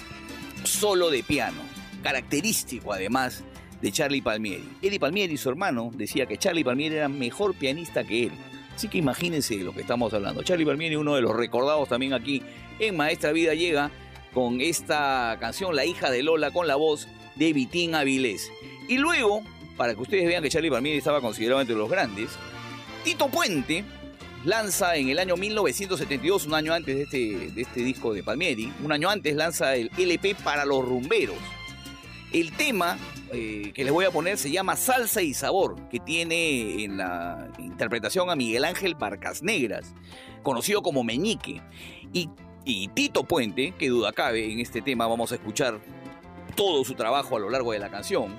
solo 0.64 1.10
de 1.10 1.22
piano, 1.22 1.60
característico 2.02 2.92
además 2.92 3.44
de 3.80 3.92
Charlie 3.92 4.22
Palmieri. 4.22 4.68
Eddie 4.80 5.00
Palmieri, 5.00 5.36
su 5.36 5.48
hermano, 5.48 5.90
decía 5.94 6.26
que 6.26 6.36
Charlie 6.36 6.64
Palmieri 6.64 6.96
era 6.96 7.08
mejor 7.08 7.54
pianista 7.54 8.04
que 8.04 8.24
él. 8.24 8.32
Así 8.74 8.88
que 8.88 8.98
imagínense 8.98 9.56
de 9.56 9.64
lo 9.64 9.72
que 9.72 9.82
estamos 9.82 10.12
hablando. 10.14 10.42
Charlie 10.42 10.64
Palmieri, 10.64 10.96
uno 10.96 11.14
de 11.14 11.22
los 11.22 11.36
recordados 11.36 11.88
también 11.88 12.14
aquí 12.14 12.42
en 12.78 12.96
Maestra 12.96 13.32
Vida, 13.32 13.54
llega 13.54 13.90
con 14.32 14.60
esta 14.60 15.36
canción 15.40 15.76
La 15.76 15.84
hija 15.84 16.10
de 16.10 16.22
Lola 16.22 16.50
con 16.50 16.66
la 16.66 16.76
voz 16.76 17.08
de 17.36 17.52
Vitín 17.52 17.94
Avilés. 17.94 18.50
Y 18.88 18.98
luego, 18.98 19.42
para 19.76 19.94
que 19.94 20.00
ustedes 20.00 20.26
vean 20.26 20.42
que 20.42 20.48
Charlie 20.48 20.70
Palmieri 20.70 20.98
estaba 20.98 21.20
considerado 21.20 21.60
entre 21.60 21.76
los 21.76 21.90
grandes, 21.90 22.30
Tito 23.04 23.28
Puente 23.28 23.84
lanza 24.44 24.96
en 24.96 25.08
el 25.08 25.18
año 25.18 25.36
1972, 25.36 26.46
un 26.46 26.54
año 26.54 26.72
antes 26.72 26.96
de 26.96 27.02
este, 27.02 27.50
de 27.52 27.62
este 27.62 27.80
disco 27.80 28.12
de 28.12 28.22
Palmieri, 28.22 28.72
un 28.82 28.92
año 28.92 29.08
antes 29.08 29.34
lanza 29.36 29.76
el 29.76 29.90
LP 29.96 30.34
para 30.36 30.64
los 30.64 30.84
rumberos. 30.84 31.36
El 32.32 32.52
tema 32.52 32.96
eh, 33.30 33.72
que 33.74 33.84
les 33.84 33.92
voy 33.92 34.06
a 34.06 34.10
poner 34.10 34.38
se 34.38 34.50
llama 34.50 34.76
Salsa 34.76 35.20
y 35.20 35.34
Sabor, 35.34 35.88
que 35.90 36.00
tiene 36.00 36.82
en 36.82 36.96
la 36.96 37.50
interpretación 37.58 38.30
a 38.30 38.36
Miguel 38.36 38.64
Ángel 38.64 38.94
Barcas 38.94 39.42
Negras, 39.42 39.94
conocido 40.42 40.82
como 40.82 41.04
Meñique. 41.04 41.60
Y, 42.12 42.30
y 42.64 42.88
Tito 42.88 43.24
Puente, 43.24 43.74
que 43.78 43.90
duda 43.90 44.12
cabe, 44.12 44.50
en 44.50 44.60
este 44.60 44.80
tema 44.80 45.06
vamos 45.06 45.30
a 45.32 45.34
escuchar 45.34 45.80
todo 46.54 46.84
su 46.84 46.94
trabajo 46.94 47.36
a 47.36 47.40
lo 47.40 47.50
largo 47.50 47.72
de 47.72 47.78
la 47.80 47.90
canción. 47.90 48.34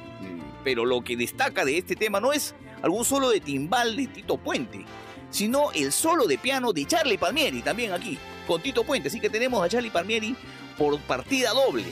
Pero 0.64 0.86
lo 0.86 1.04
que 1.04 1.16
destaca 1.16 1.64
de 1.64 1.78
este 1.78 1.96
tema 1.96 2.20
no 2.20 2.34
es 2.34 2.56
algún 2.82 3.06
solo 3.06 3.30
de 3.30 3.42
timbal 3.42 3.96
de 3.96 4.08
Tito 4.08 4.38
Puente, 4.38 4.86
sino 5.30 5.72
el 5.74 5.92
solo 5.92 6.26
de 6.26 6.40
piano 6.40 6.74
de 6.74 6.86
Charlie 6.86 7.18
Palmieri, 7.18 7.62
también 7.62 7.92
aquí, 7.92 8.18
con 8.48 8.62
Tito 8.62 8.84
Puente. 8.84 9.10
Así 9.10 9.20
que 9.20 9.30
tenemos 9.30 9.64
a 9.64 9.70
Charlie 9.70 9.92
Palmieri 9.92 10.36
por 10.78 11.00
partida 11.02 11.52
doble. 11.52 11.86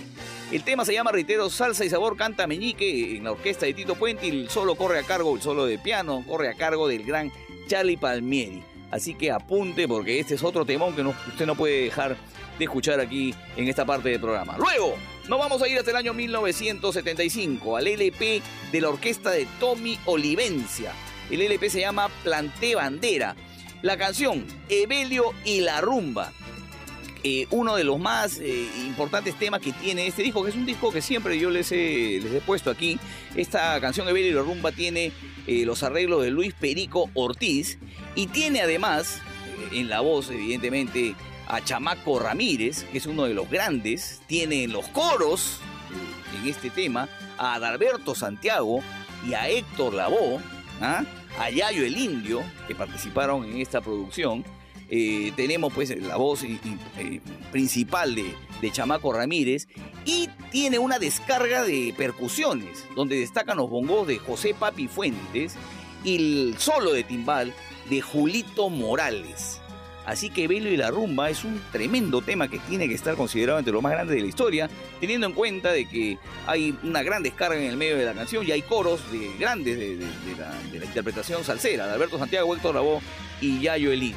El 0.51 0.63
tema 0.63 0.83
se 0.83 0.91
llama, 0.91 1.13
reitero, 1.13 1.49
Salsa 1.49 1.85
y 1.85 1.89
Sabor, 1.89 2.17
canta 2.17 2.45
Meñique 2.45 3.15
en 3.15 3.23
la 3.23 3.31
orquesta 3.31 3.65
de 3.65 3.73
Tito 3.73 3.95
Puente 3.95 4.27
y 4.27 4.31
el 4.31 4.49
solo 4.49 4.75
corre 4.75 4.99
a 4.99 5.03
cargo, 5.03 5.33
el 5.33 5.41
solo 5.41 5.65
de 5.65 5.79
piano 5.79 6.25
corre 6.27 6.49
a 6.49 6.55
cargo 6.55 6.89
del 6.89 7.05
gran 7.05 7.31
Charlie 7.67 7.95
Palmieri. 7.95 8.61
Así 8.91 9.13
que 9.13 9.31
apunte 9.31 9.87
porque 9.87 10.19
este 10.19 10.35
es 10.35 10.43
otro 10.43 10.65
temón 10.65 10.93
que 10.93 11.03
no, 11.03 11.15
usted 11.29 11.45
no 11.45 11.55
puede 11.55 11.85
dejar 11.85 12.17
de 12.59 12.65
escuchar 12.65 12.99
aquí 12.99 13.33
en 13.55 13.69
esta 13.69 13.85
parte 13.85 14.09
del 14.09 14.19
programa. 14.19 14.57
Luego, 14.57 14.95
nos 15.29 15.39
vamos 15.39 15.61
a 15.61 15.69
ir 15.69 15.77
hasta 15.79 15.91
el 15.91 15.95
año 15.95 16.13
1975 16.13 17.77
al 17.77 17.87
LP 17.87 18.41
de 18.73 18.81
la 18.81 18.89
orquesta 18.89 19.31
de 19.31 19.47
Tommy 19.57 19.97
Olivencia. 20.03 20.91
El 21.29 21.43
LP 21.43 21.69
se 21.69 21.79
llama 21.79 22.09
Planté 22.25 22.75
Bandera. 22.75 23.37
La 23.83 23.95
canción 23.95 24.45
Evelio 24.67 25.31
y 25.45 25.61
la 25.61 25.79
Rumba. 25.79 26.33
Eh, 27.23 27.45
uno 27.51 27.75
de 27.75 27.83
los 27.83 27.99
más 27.99 28.39
eh, 28.39 28.67
importantes 28.77 29.35
temas 29.35 29.61
que 29.61 29.73
tiene 29.73 30.07
este 30.07 30.23
disco, 30.23 30.43
que 30.43 30.49
es 30.49 30.55
un 30.55 30.65
disco 30.65 30.91
que 30.91 31.01
siempre 31.01 31.37
yo 31.37 31.51
les 31.51 31.71
he, 31.71 32.41
puesto 32.45 32.71
aquí. 32.71 32.99
Esta 33.35 33.79
canción 33.79 34.07
Evelio 34.07 34.31
y 34.31 34.33
la 34.33 34.41
Rumba 34.41 34.71
tiene 34.71 35.11
eh, 35.45 35.63
los 35.65 35.83
arreglos 35.83 36.23
de 36.23 36.31
Luis 36.31 36.55
Perico 36.55 37.11
Ortiz 37.13 37.77
y 38.15 38.27
tiene 38.27 38.61
además 38.61 39.19
en 39.71 39.87
la 39.87 40.01
voz, 40.01 40.31
evidentemente, 40.31 41.15
a 41.47 41.63
Chamaco 41.63 42.17
Ramírez, 42.17 42.85
que 42.91 42.97
es 42.97 43.05
uno 43.05 43.25
de 43.25 43.35
los 43.35 43.49
grandes, 43.49 44.21
tiene 44.25 44.63
en 44.63 44.73
los 44.73 44.87
coros 44.87 45.59
en 46.41 46.49
este 46.49 46.71
tema 46.71 47.07
a 47.37 47.55
Adalberto 47.55 48.15
Santiago 48.15 48.81
y 49.27 49.33
a 49.35 49.47
Héctor 49.47 49.93
Lavoe, 49.93 50.39
¿ah? 50.81 51.03
a 51.39 51.49
Yayo 51.51 51.85
el 51.85 51.97
Indio, 51.97 52.41
que 52.67 52.73
participaron 52.73 53.45
en 53.45 53.61
esta 53.61 53.79
producción. 53.79 54.43
Eh, 54.93 55.31
tenemos 55.37 55.71
pues 55.71 55.97
la 56.01 56.17
voz 56.17 56.43
eh, 56.43 57.21
principal 57.49 58.13
de, 58.13 58.35
Chamaco 58.71 59.11
Ramírez 59.11 59.67
y 60.05 60.29
tiene 60.51 60.77
una 60.77 60.99
descarga 60.99 61.63
de 61.63 61.95
percusiones 61.97 62.85
donde 62.95 63.19
destacan 63.19 63.57
los 63.57 63.69
bongos 63.69 64.05
de 64.05 64.19
José 64.19 64.53
Papi 64.53 64.87
Fuentes 64.87 65.55
y 66.03 66.15
el 66.15 66.55
solo 66.59 66.91
de 66.91 67.03
timbal 67.03 67.53
de 67.89 68.01
Julito 68.01 68.69
Morales. 68.69 69.61
Así 70.05 70.29
que 70.29 70.47
Velo 70.47 70.69
y 70.69 70.77
la 70.77 70.91
Rumba 70.91 71.29
es 71.29 71.43
un 71.43 71.61
tremendo 71.71 72.21
tema 72.21 72.49
que 72.49 72.59
tiene 72.59 72.87
que 72.87 72.95
estar 72.95 73.15
considerado 73.15 73.59
entre 73.59 73.73
los 73.73 73.81
más 73.81 73.93
grandes 73.93 74.15
de 74.15 74.21
la 74.21 74.27
historia, 74.27 74.69
teniendo 74.99 75.25
en 75.25 75.33
cuenta 75.33 75.71
de 75.71 75.87
que 75.87 76.17
hay 76.47 76.77
una 76.83 77.01
gran 77.01 77.23
descarga 77.23 77.57
en 77.57 77.69
el 77.69 77.77
medio 77.77 77.97
de 77.97 78.05
la 78.05 78.13
canción 78.13 78.45
y 78.45 78.51
hay 78.51 78.61
coros 78.61 78.99
de 79.11 79.31
grandes 79.39 79.77
de 79.79 80.07
la, 80.79 80.85
interpretación 80.85 81.43
salsera, 81.43 81.87
de 81.87 81.93
Alberto 81.93 82.19
Santiago, 82.19 82.53
Héctor 82.53 82.75
Lavoe 82.75 82.99
y 83.39 83.61
Yayo 83.61 83.91
Elín. 83.91 84.15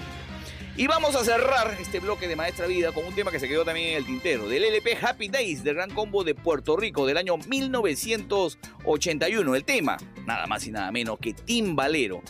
Y 0.76 0.88
vamos 0.88 1.14
a 1.14 1.22
cerrar 1.22 1.76
este 1.80 2.00
bloque 2.00 2.26
de 2.26 2.34
Maestra 2.34 2.66
Vida 2.66 2.90
con 2.90 3.04
un 3.04 3.14
tema 3.14 3.30
que 3.30 3.38
se 3.38 3.46
quedó 3.46 3.64
también 3.64 3.90
en 3.90 3.98
el 3.98 4.04
tintero, 4.04 4.48
del 4.48 4.64
LP 4.64 4.98
Happy 5.00 5.28
Days 5.28 5.62
del 5.62 5.76
Gran 5.76 5.90
Combo 5.90 6.24
de 6.24 6.34
Puerto 6.34 6.76
Rico 6.76 7.06
del 7.06 7.16
año 7.16 7.36
1981. 7.36 9.54
El 9.54 9.64
tema, 9.64 9.96
nada 10.26 10.48
más 10.48 10.66
y 10.66 10.72
nada 10.72 10.90
menos 10.90 11.20
que 11.20 11.32
Timbalero 11.32 12.22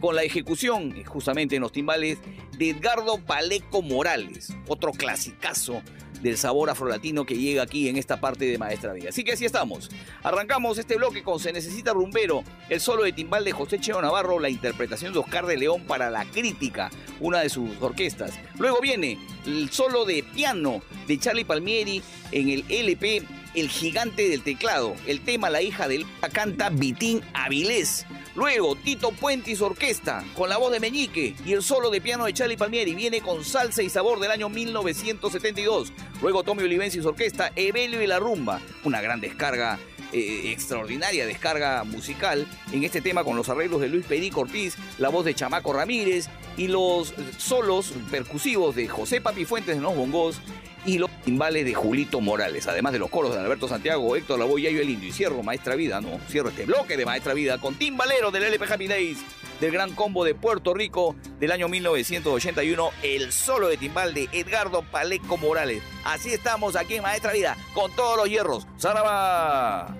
con 0.00 0.16
la 0.16 0.24
ejecución 0.24 1.00
justamente 1.04 1.54
en 1.54 1.62
los 1.62 1.70
timbales 1.70 2.18
de 2.58 2.70
Edgardo 2.70 3.18
Paleco 3.18 3.82
Morales, 3.82 4.52
otro 4.66 4.90
clasicazo 4.90 5.80
del 6.22 6.38
sabor 6.38 6.70
afrolatino 6.70 7.26
que 7.26 7.36
llega 7.36 7.62
aquí 7.62 7.88
en 7.88 7.96
esta 7.96 8.20
parte 8.20 8.44
de 8.46 8.58
Maestra 8.58 8.92
Vida. 8.92 9.10
Así 9.10 9.24
que 9.24 9.32
así 9.32 9.44
estamos. 9.44 9.90
Arrancamos 10.22 10.78
este 10.78 10.96
bloque 10.96 11.22
con 11.22 11.40
Se 11.40 11.52
Necesita 11.52 11.92
Rumbero, 11.92 12.44
el 12.68 12.80
solo 12.80 13.02
de 13.02 13.12
timbal 13.12 13.44
de 13.44 13.52
José 13.52 13.80
Cheo 13.80 14.00
Navarro, 14.00 14.38
la 14.38 14.48
interpretación 14.48 15.12
de 15.12 15.18
Oscar 15.18 15.46
de 15.46 15.56
León 15.56 15.82
para 15.86 16.10
La 16.10 16.24
Crítica, 16.24 16.90
una 17.20 17.40
de 17.40 17.48
sus 17.48 17.70
orquestas. 17.80 18.32
Luego 18.58 18.80
viene 18.80 19.18
el 19.46 19.70
solo 19.70 20.04
de 20.04 20.22
piano 20.22 20.82
de 21.06 21.18
Charlie 21.18 21.44
Palmieri 21.44 22.02
en 22.30 22.48
el 22.48 22.64
LP 22.68 23.22
El 23.54 23.68
Gigante 23.68 24.28
del 24.28 24.42
Teclado. 24.42 24.94
El 25.06 25.20
tema 25.20 25.50
La 25.50 25.62
hija 25.62 25.88
del 25.88 26.06
canta 26.32 26.70
Vitín 26.70 27.22
Avilés. 27.34 28.06
Luego, 28.34 28.76
Tito 28.76 29.10
Puente 29.10 29.50
y 29.50 29.56
su 29.56 29.64
orquesta, 29.64 30.24
con 30.34 30.48
la 30.48 30.56
voz 30.56 30.72
de 30.72 30.80
Meñique 30.80 31.34
y 31.44 31.52
el 31.52 31.62
solo 31.62 31.90
de 31.90 32.00
piano 32.00 32.24
de 32.24 32.32
Charlie 32.32 32.56
Palmieri, 32.56 32.94
viene 32.94 33.20
con 33.20 33.44
Salsa 33.44 33.82
y 33.82 33.90
Sabor 33.90 34.20
del 34.20 34.30
año 34.30 34.48
1972. 34.48 35.92
Luego, 36.22 36.42
Tommy 36.42 36.62
Olivense 36.62 36.98
y 36.98 37.02
su 37.02 37.08
orquesta, 37.08 37.52
Evelio 37.54 38.00
y 38.00 38.06
la 38.06 38.18
Rumba, 38.18 38.60
una 38.84 39.02
gran 39.02 39.20
descarga, 39.20 39.78
eh, 40.14 40.50
extraordinaria 40.50 41.26
descarga 41.26 41.84
musical 41.84 42.46
en 42.72 42.84
este 42.84 43.00
tema 43.00 43.24
con 43.24 43.36
los 43.36 43.48
arreglos 43.48 43.80
de 43.80 43.88
Luis 43.88 44.06
Perico 44.06 44.40
Ortiz, 44.40 44.76
la 44.98 45.10
voz 45.10 45.24
de 45.24 45.34
Chamaco 45.34 45.72
Ramírez 45.72 46.28
y 46.56 46.68
los 46.68 47.14
solos 47.38 47.92
percusivos 48.10 48.74
de 48.74 48.88
José 48.88 49.20
Papi 49.20 49.44
Fuentes 49.44 49.76
en 49.76 49.82
los 49.82 49.96
bongos 49.96 50.40
y 50.84 50.98
los 50.98 51.10
timbales 51.22 51.64
de 51.64 51.74
Julito 51.74 52.20
Morales, 52.20 52.66
además 52.66 52.92
de 52.92 52.98
los 52.98 53.10
coros 53.10 53.34
de 53.34 53.40
Alberto 53.40 53.68
Santiago, 53.68 54.16
Héctor 54.16 54.38
Lavoe 54.38 54.60
y 54.60 54.66
el 54.66 54.90
Indio. 54.90 55.08
Y 55.08 55.12
cierro 55.12 55.42
Maestra 55.42 55.76
Vida, 55.76 56.00
no, 56.00 56.18
cierro 56.28 56.48
este 56.48 56.64
bloque 56.64 56.96
de 56.96 57.04
Maestra 57.04 57.34
Vida 57.34 57.58
con 57.58 57.74
timbalero 57.74 58.30
del 58.30 58.44
LP 58.44 58.64
Happy 58.72 58.88
del 58.88 59.70
Gran 59.70 59.94
Combo 59.94 60.24
de 60.24 60.34
Puerto 60.34 60.74
Rico 60.74 61.14
del 61.38 61.52
año 61.52 61.68
1981, 61.68 62.90
el 63.02 63.32
solo 63.32 63.68
de 63.68 63.76
timbal 63.76 64.12
de 64.12 64.28
Edgardo 64.32 64.82
Paleco 64.82 65.36
Morales. 65.36 65.82
Así 66.04 66.30
estamos 66.32 66.74
aquí 66.74 66.96
en 66.96 67.02
Maestra 67.02 67.32
Vida, 67.32 67.56
con 67.72 67.92
todos 67.92 68.16
los 68.16 68.28
hierros. 68.28 68.66
¡Saraba! 68.76 69.96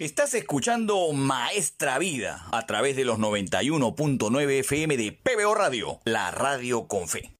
Estás 0.00 0.32
escuchando 0.32 1.12
Maestra 1.12 1.98
Vida 1.98 2.46
a 2.52 2.64
través 2.64 2.96
de 2.96 3.04
los 3.04 3.18
91.9 3.18 4.60
FM 4.60 4.96
de 4.96 5.12
PBO 5.12 5.54
Radio, 5.54 6.00
la 6.06 6.30
radio 6.30 6.88
con 6.88 7.06
fe. 7.06 7.36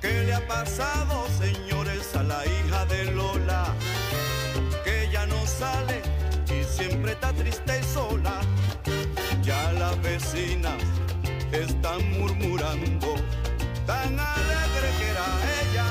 ¿Qué 0.00 0.24
le 0.24 0.32
ha 0.32 0.48
pasado, 0.48 1.26
señores, 1.38 2.16
a 2.16 2.22
la 2.22 2.46
hija 2.46 2.86
de 2.86 3.12
Lola? 3.12 3.74
Que 4.84 5.10
ya 5.12 5.26
no 5.26 5.46
sale 5.46 6.00
y 6.48 6.64
siempre 6.64 7.12
está 7.12 7.34
triste 7.34 7.78
y 7.78 7.84
sola. 7.84 8.40
Ya 9.42 9.70
las 9.74 10.00
vecinas 10.02 10.85
están 11.86 12.10
murmurando, 12.18 13.14
tan 13.86 14.18
alegre 14.18 14.88
que 14.98 15.08
era 15.08 15.26
ella 15.60 15.84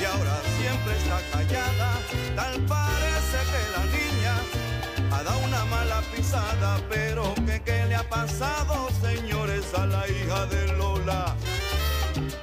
y 0.00 0.04
ahora 0.04 0.40
siempre 0.58 0.96
está 0.96 1.20
callada. 1.30 1.90
Tal 2.34 2.60
parece 2.62 3.38
que 3.50 3.62
la 3.76 3.84
niña 3.98 4.34
ha 5.10 5.22
dado 5.22 5.38
una 5.40 5.64
mala 5.66 6.00
pisada, 6.14 6.78
pero 6.88 7.34
que 7.46 7.60
qué 7.60 7.84
le 7.86 7.96
ha 7.96 8.08
pasado, 8.08 8.88
señores, 9.02 9.64
a 9.74 9.86
la 9.86 10.08
hija 10.08 10.46
de 10.46 10.72
Lola 10.78 11.36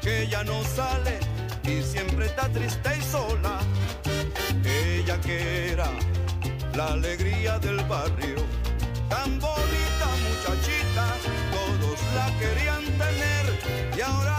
que 0.01 0.23
ella 0.23 0.43
no 0.43 0.63
sale 0.63 1.19
y 1.63 1.81
siempre 1.81 2.27
está 2.27 2.47
triste 2.49 2.89
y 2.95 3.01
sola. 3.01 3.59
Ella 4.63 5.19
que 5.21 5.71
era 5.71 5.89
la 6.75 6.93
alegría 6.93 7.57
del 7.57 7.83
barrio, 7.85 8.45
la 12.15 12.31
querían 12.39 12.83
tener 12.85 13.45
y 13.97 14.01
ahora 14.01 14.38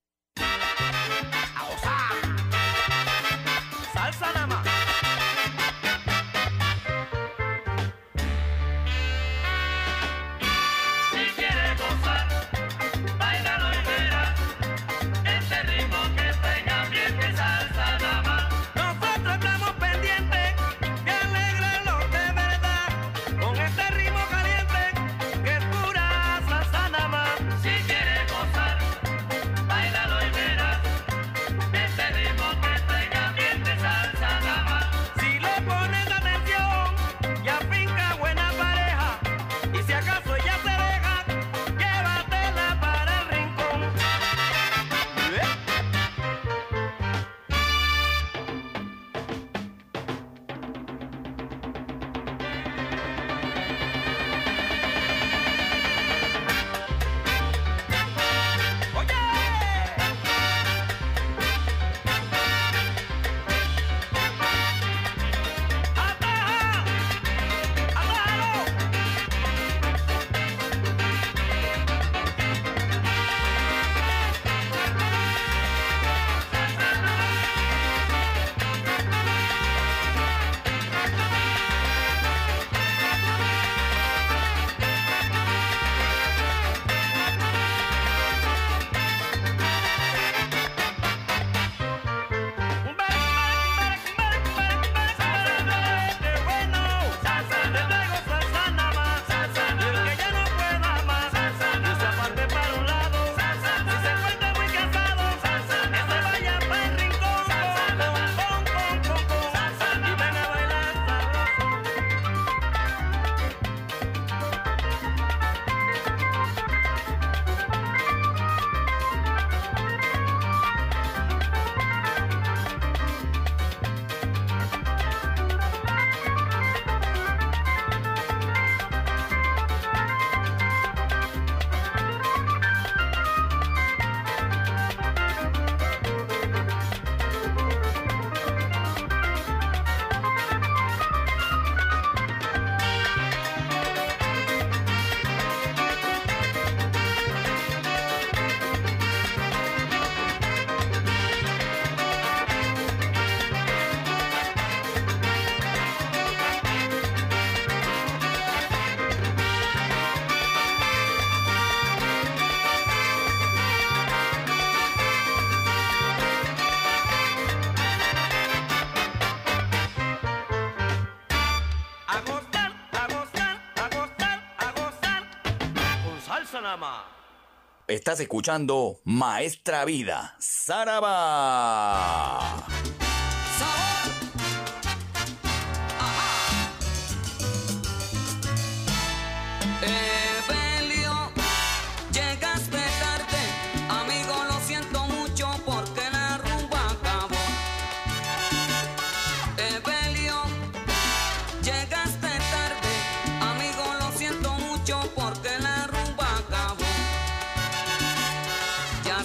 Estás 178.01 178.19
escuchando 178.19 178.99
Maestra 179.03 179.85
Vida, 179.85 180.35
Saraba. 180.39 182.30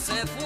Se 0.07 0.25
fueron 0.25 0.46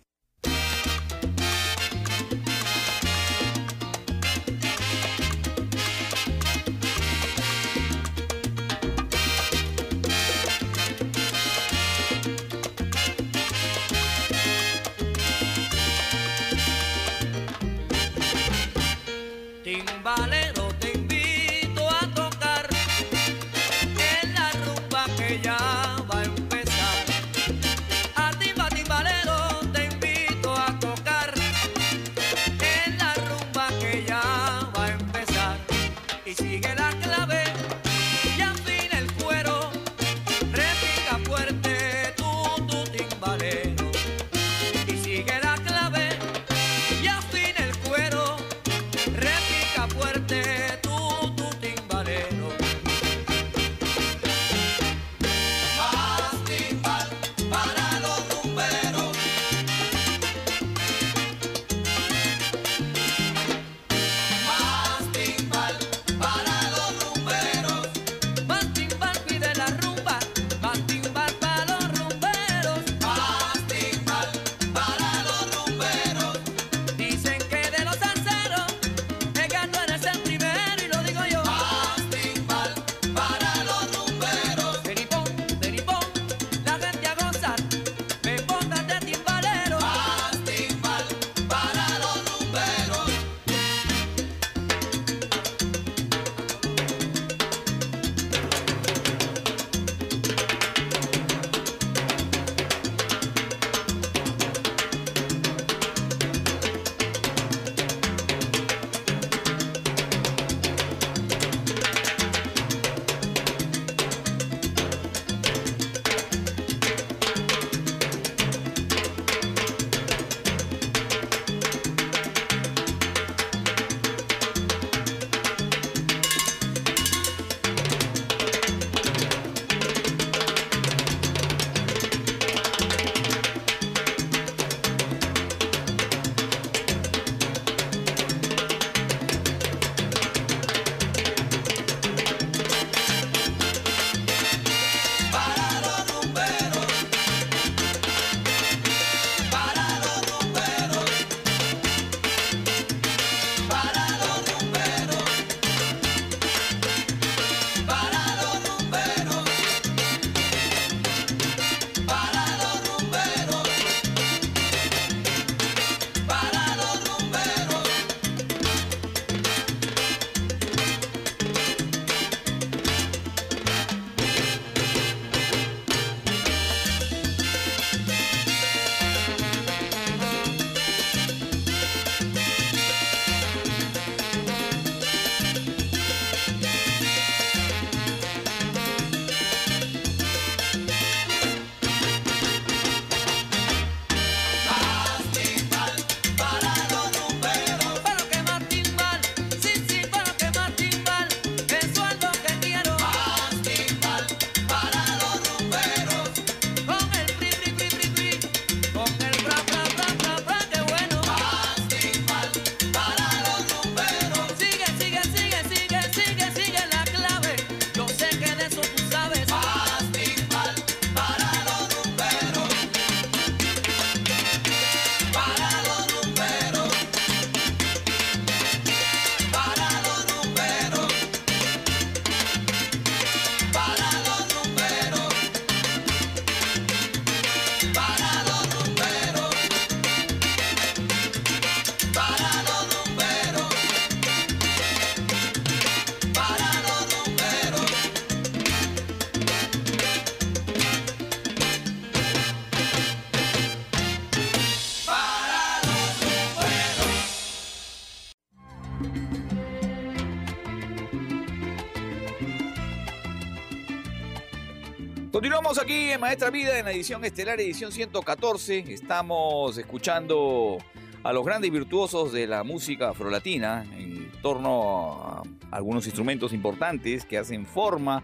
Continuamos 265.61 265.83
aquí 265.83 266.09
en 266.09 266.19
Maestra 266.19 266.49
Vida 266.49 266.79
en 266.79 266.85
la 266.85 266.91
edición 266.91 267.23
estelar, 267.23 267.61
edición 267.61 267.91
114. 267.91 268.79
Estamos 268.91 269.77
escuchando 269.77 270.79
a 271.21 271.31
los 271.33 271.45
grandes 271.45 271.69
virtuosos 271.69 272.31
de 272.31 272.47
la 272.47 272.63
música 272.63 273.09
afrolatina 273.09 273.85
en 273.95 274.31
torno 274.41 275.21
a 275.21 275.43
algunos 275.69 276.07
instrumentos 276.07 276.51
importantes 276.51 277.25
que 277.25 277.37
hacen 277.37 277.67
forma 277.67 278.23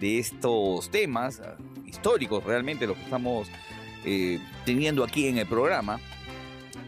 de 0.00 0.18
estos 0.18 0.90
temas 0.90 1.38
ah, 1.38 1.56
históricos 1.86 2.42
realmente 2.42 2.84
los 2.88 2.96
que 2.96 3.04
estamos 3.04 3.48
eh, 4.04 4.40
teniendo 4.64 5.04
aquí 5.04 5.28
en 5.28 5.38
el 5.38 5.46
programa. 5.46 6.00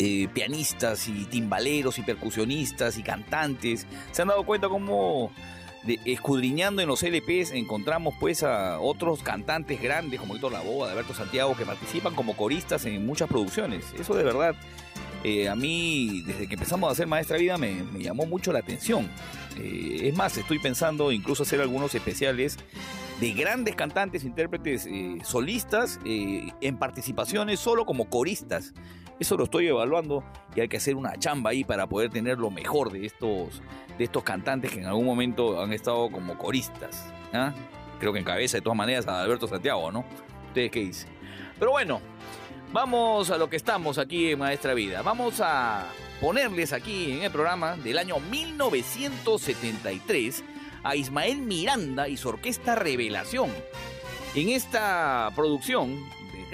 Eh, 0.00 0.26
pianistas 0.34 1.06
y 1.06 1.24
timbaleros 1.26 2.00
y 2.00 2.02
percusionistas 2.02 2.98
y 2.98 3.04
cantantes 3.04 3.86
se 4.10 4.22
han 4.22 4.26
dado 4.26 4.42
cuenta 4.42 4.68
cómo 4.68 5.30
de- 5.86 6.00
escudriñando 6.04 6.82
en 6.82 6.88
los 6.88 7.02
LPs 7.02 7.52
encontramos 7.52 8.14
pues 8.18 8.42
a 8.42 8.80
otros 8.80 9.22
cantantes 9.22 9.80
grandes 9.80 10.20
como 10.20 10.34
Héctor 10.34 10.52
Lavoe, 10.52 10.90
Alberto 10.90 11.14
Santiago, 11.14 11.56
que 11.56 11.64
participan 11.64 12.14
como 12.14 12.36
coristas 12.36 12.84
en 12.86 13.04
muchas 13.06 13.28
producciones. 13.28 13.84
Eso 13.98 14.14
de 14.14 14.24
verdad, 14.24 14.54
eh, 15.22 15.48
a 15.48 15.54
mí, 15.56 16.22
desde 16.26 16.46
que 16.46 16.54
empezamos 16.54 16.88
a 16.88 16.92
hacer 16.92 17.06
Maestra 17.06 17.38
Vida, 17.38 17.56
me, 17.58 17.84
llamó 17.98 18.26
mucho 18.26 18.52
la 18.52 18.58
atención. 18.58 19.08
Eh, 19.58 20.00
es 20.08 20.16
más, 20.16 20.36
estoy 20.36 20.58
pensando 20.58 21.12
incluso 21.12 21.42
hacer 21.44 21.60
algunos 21.60 21.94
especiales 21.94 22.58
de 23.20 23.32
grandes 23.32 23.76
cantantes, 23.76 24.24
intérpretes 24.24 24.86
eh, 24.86 25.18
solistas 25.22 26.00
en 26.04 26.76
participaciones 26.76 27.60
solo 27.60 27.86
como 27.86 28.10
coristas. 28.10 28.74
Eso 29.18 29.36
lo 29.36 29.44
estoy 29.44 29.66
evaluando 29.68 30.24
y 30.56 30.60
hay 30.60 30.68
que 30.68 30.78
hacer 30.78 30.96
una 30.96 31.16
chamba 31.18 31.50
ahí 31.50 31.64
para 31.64 31.86
poder 31.86 32.10
tener 32.10 32.38
lo 32.38 32.50
mejor 32.50 32.90
de 32.90 33.04
estos, 33.06 33.62
de 33.96 34.04
estos 34.04 34.24
cantantes 34.24 34.72
que 34.72 34.80
en 34.80 34.86
algún 34.86 35.06
momento 35.06 35.62
han 35.62 35.72
estado 35.72 36.10
como 36.10 36.36
coristas. 36.36 37.06
¿ah? 37.32 37.54
Creo 38.00 38.12
que 38.12 38.18
en 38.18 38.24
cabeza 38.24 38.56
de 38.56 38.62
todas 38.62 38.76
maneras 38.76 39.06
a 39.06 39.22
Alberto 39.22 39.46
Santiago, 39.46 39.92
¿no? 39.92 40.04
¿Ustedes 40.48 40.68
qué 40.70 40.80
dicen? 40.80 41.10
Pero 41.58 41.70
bueno, 41.70 42.00
vamos 42.72 43.30
a 43.30 43.38
lo 43.38 43.48
que 43.48 43.56
estamos 43.56 43.96
aquí 43.98 44.32
en 44.32 44.40
Maestra 44.40 44.74
Vida. 44.74 45.00
Vamos 45.02 45.40
a 45.40 45.86
ponerles 46.20 46.72
aquí 46.72 47.12
en 47.12 47.22
el 47.22 47.30
programa 47.30 47.76
del 47.76 47.98
año 47.98 48.18
1973 48.18 50.42
a 50.82 50.96
Ismael 50.96 51.38
Miranda 51.38 52.08
y 52.08 52.16
su 52.16 52.28
orquesta 52.28 52.74
Revelación. 52.74 53.50
En 54.34 54.48
esta 54.48 55.30
producción 55.36 56.04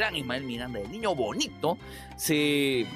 gran 0.01 0.16
Ismael 0.16 0.44
Miranda, 0.44 0.80
el 0.80 0.90
niño 0.90 1.14
bonito, 1.14 1.76
se 2.16 2.86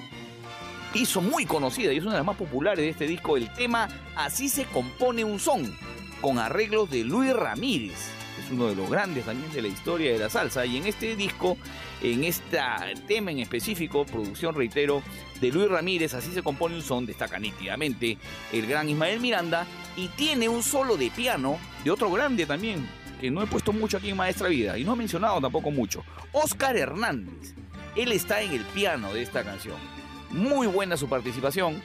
hizo 0.94 1.20
muy 1.20 1.44
conocida 1.44 1.92
y 1.92 1.98
es 1.98 2.02
una 2.02 2.12
de 2.12 2.18
las 2.20 2.26
más 2.26 2.36
populares 2.36 2.78
de 2.78 2.88
este 2.88 3.06
disco 3.06 3.36
el 3.36 3.52
tema 3.52 3.90
Así 4.16 4.48
se 4.48 4.64
compone 4.64 5.22
un 5.22 5.38
son, 5.38 5.76
con 6.22 6.38
arreglos 6.38 6.90
de 6.90 7.04
Luis 7.04 7.34
Ramírez. 7.34 7.98
Es 8.42 8.50
uno 8.50 8.68
de 8.68 8.74
los 8.74 8.88
grandes 8.88 9.26
también 9.26 9.52
de 9.52 9.60
la 9.60 9.68
historia 9.68 10.12
de 10.12 10.18
la 10.18 10.30
salsa. 10.30 10.64
Y 10.64 10.78
en 10.78 10.86
este 10.86 11.14
disco, 11.14 11.58
en 12.02 12.24
este 12.24 12.58
tema 13.06 13.32
en 13.32 13.40
específico, 13.40 14.06
producción, 14.06 14.54
reitero, 14.54 15.02
de 15.42 15.52
Luis 15.52 15.68
Ramírez, 15.68 16.14
así 16.14 16.32
se 16.32 16.42
compone 16.42 16.74
un 16.74 16.82
son, 16.82 17.04
destaca 17.04 17.38
nítidamente 17.38 18.16
el 18.50 18.66
gran 18.66 18.88
Ismael 18.88 19.20
Miranda 19.20 19.66
y 19.94 20.08
tiene 20.08 20.48
un 20.48 20.62
solo 20.62 20.96
de 20.96 21.10
piano 21.10 21.58
de 21.84 21.90
otro 21.90 22.10
grande 22.10 22.46
también, 22.46 22.88
que 23.20 23.30
no 23.30 23.42
he 23.42 23.46
puesto 23.46 23.72
mucho 23.72 23.96
aquí 23.96 24.10
en 24.10 24.16
Maestra 24.16 24.48
Vida 24.48 24.78
y 24.78 24.84
no 24.84 24.94
he 24.94 24.96
mencionado 24.96 25.40
tampoco 25.40 25.70
mucho, 25.70 26.04
Oscar 26.32 26.76
Hernández. 26.76 27.54
Él 27.96 28.12
está 28.12 28.42
en 28.42 28.52
el 28.52 28.62
piano 28.62 29.12
de 29.14 29.22
esta 29.22 29.44
canción. 29.44 29.76
Muy 30.30 30.66
buena 30.66 30.96
su 30.96 31.08
participación 31.08 31.80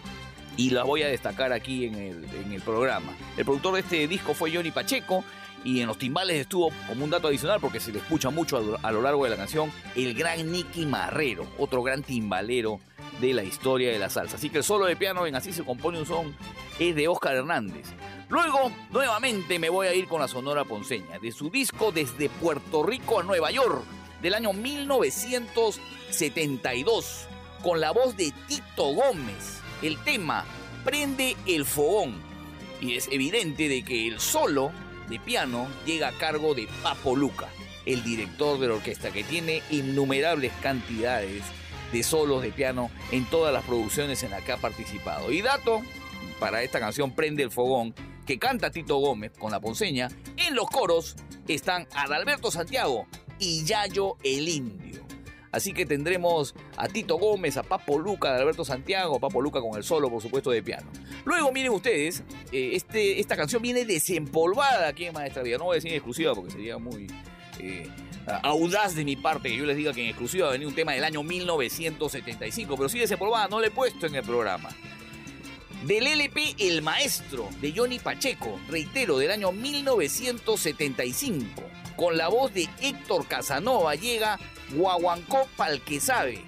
y 0.57 0.71
la 0.71 0.84
voy 0.84 1.03
a 1.03 1.07
destacar 1.07 1.53
aquí 1.53 1.86
en 1.86 1.95
el, 1.95 2.25
en 2.45 2.51
el 2.51 2.61
programa. 2.61 3.13
El 3.38 3.45
productor 3.45 3.75
de 3.75 3.80
este 3.82 4.07
disco 4.07 4.34
fue 4.34 4.51
Johnny 4.53 4.71
Pacheco 4.71 5.23
y 5.63 5.82
en 5.82 5.88
los 5.88 5.97
timbales 5.97 6.38
estuvo, 6.38 6.71
como 6.88 7.03
un 7.03 7.09
dato 7.09 7.27
adicional, 7.27 7.59
porque 7.59 7.80
se 7.80 7.91
le 7.91 7.99
escucha 7.99 8.30
mucho 8.30 8.77
a, 8.82 8.91
lo- 8.91 9.01
largo 9.01 9.25
de 9.25 9.30
la 9.30 9.36
canción, 9.36 9.71
el 9.95 10.13
gran 10.15 10.51
Nicky 10.51 10.86
Marrero, 10.86 11.45
otro 11.57 11.84
gran 11.84 12.01
timbalero 12.01 12.80
de 13.21 13.34
la 13.34 13.43
historia 13.43 13.91
de 13.91 13.99
la 13.99 14.09
salsa. 14.09 14.38
Así 14.38 14.49
que 14.49 14.59
el 14.59 14.63
solo 14.63 14.86
de 14.86 14.95
piano 14.95 15.25
en 15.27 15.36
Así 15.36 15.51
se 15.53 15.63
compone 15.63 15.99
un 15.99 16.05
son 16.05 16.34
es 16.80 16.95
de 16.95 17.07
Oscar 17.09 17.36
Hernández. 17.36 17.88
Luego, 18.30 18.71
nuevamente 18.91 19.57
me 19.57 19.69
voy 19.69 19.88
a 19.88 19.95
ir 19.95 20.07
con 20.07 20.21
la 20.21 20.27
Sonora 20.27 20.63
Ponceña, 20.63 21.17
de 21.17 21.32
su 21.32 21.49
disco 21.49 21.91
Desde 21.91 22.30
Puerto 22.30 22.84
Rico 22.84 23.19
a 23.19 23.23
Nueva 23.23 23.49
York, 23.49 23.84
del 24.21 24.36
año 24.36 24.53
1972, 24.53 27.27
con 27.63 27.82
la 27.82 27.89
voz 27.89 28.15
de 28.15 28.32
Tito 28.47 28.93
Gómez. 28.93 29.61
El 29.82 29.97
tema 30.03 30.45
Prende 30.86 31.36
el 31.47 31.65
Fogón. 31.65 32.21
Y 32.80 32.93
es 32.93 33.07
evidente 33.11 33.67
de 33.67 33.84
que 33.84 34.07
el 34.07 34.19
solo 34.19 34.71
de 35.09 35.19
piano 35.19 35.67
llega 35.88 36.09
a 36.09 36.17
cargo 36.19 36.53
de 36.53 36.69
Papo 36.84 37.15
Luca, 37.15 37.49
el 37.88 38.03
director 38.03 38.59
de 38.59 38.67
la 38.67 38.75
orquesta, 38.75 39.09
que 39.09 39.23
tiene 39.23 39.63
innumerables 39.71 40.53
cantidades 40.61 41.41
de 41.91 42.03
solos 42.03 42.43
de 42.43 42.51
piano 42.51 42.91
en 43.11 43.25
todas 43.25 43.51
las 43.51 43.65
producciones 43.65 44.21
en 44.21 44.30
las 44.30 44.43
que 44.43 44.51
ha 44.51 44.57
participado. 44.57 45.32
Y 45.32 45.41
dato 45.41 45.82
para 46.39 46.61
esta 46.61 46.80
canción 46.80 47.09
Prende 47.11 47.41
el 47.41 47.49
Fogón, 47.49 47.95
que 48.30 48.38
canta 48.38 48.69
Tito 48.69 48.97
Gómez 48.97 49.32
con 49.39 49.51
la 49.51 49.59
ponceña, 49.59 50.07
en 50.38 50.53
los 50.53 50.67
coros 50.67 51.15
están 51.47 51.88
Adalberto 51.95 52.51
Santiago 52.51 53.07
y 53.39 53.65
Yayo 53.65 54.17
el 54.23 54.47
Indio. 54.47 55.03
Así 55.51 55.73
que 55.73 55.84
tendremos 55.88 56.53
a 56.77 56.88
Tito 56.88 57.17
Gómez, 57.17 57.57
a 57.57 57.63
Papo 57.63 57.97
Luca, 57.97 58.30
a 58.30 58.38
Alberto 58.38 58.63
Santiago, 58.63 59.19
Papo 59.19 59.41
Luca 59.41 59.61
con 59.61 59.75
el 59.75 59.84
solo, 59.84 60.11
por 60.11 60.21
supuesto, 60.21 60.51
de 60.51 60.61
piano. 60.61 60.91
Luego, 61.25 61.51
miren 61.51 61.71
ustedes, 61.71 62.21
eh, 62.51 62.73
este, 62.73 63.19
esta 63.19 63.36
canción 63.36 63.63
viene 63.63 63.84
desempolvada 63.84 64.89
aquí 64.89 65.05
en 65.05 65.13
Maestra 65.15 65.41
Vida. 65.41 65.57
No 65.57 65.63
voy 65.63 65.73
a 65.73 65.75
decir 65.77 65.89
en 65.89 65.95
exclusiva 65.95 66.36
porque 66.36 66.51
sería 66.51 66.77
muy 66.77 67.07
eh, 67.57 67.89
audaz 68.43 68.93
de 68.93 69.05
mi 69.05 69.15
parte 69.15 69.49
que 69.49 69.57
yo 69.57 69.65
les 69.65 69.75
diga 69.75 69.91
que 69.91 70.03
en 70.03 70.09
exclusiva 70.09 70.45
va 70.45 70.49
a 70.49 70.53
venir 70.53 70.67
un 70.67 70.75
tema 70.75 70.91
del 70.91 71.03
año 71.03 71.23
1975, 71.23 72.77
pero 72.77 72.89
sí 72.89 72.99
desempolvada, 72.99 73.47
no 73.47 73.59
le 73.59 73.69
he 73.69 73.71
puesto 73.71 74.05
en 74.05 74.13
el 74.13 74.23
programa. 74.23 74.69
Del 75.86 76.07
LP 76.07 76.55
El 76.59 76.82
Maestro 76.82 77.47
de 77.61 77.71
Johnny 77.71 77.99
Pacheco, 77.99 78.59
reitero, 78.67 79.17
del 79.17 79.32
año 79.32 79.53
1975, 79.53 81.63
con 81.95 82.17
la 82.17 82.27
voz 82.27 82.53
de 82.53 82.67
Héctor 82.82 83.25
Casanova 83.27 83.95
llega 83.95 84.38
Guaguancó 84.73 85.47
Pal 85.55 85.82
que 85.82 86.01
sabe. 86.01 86.43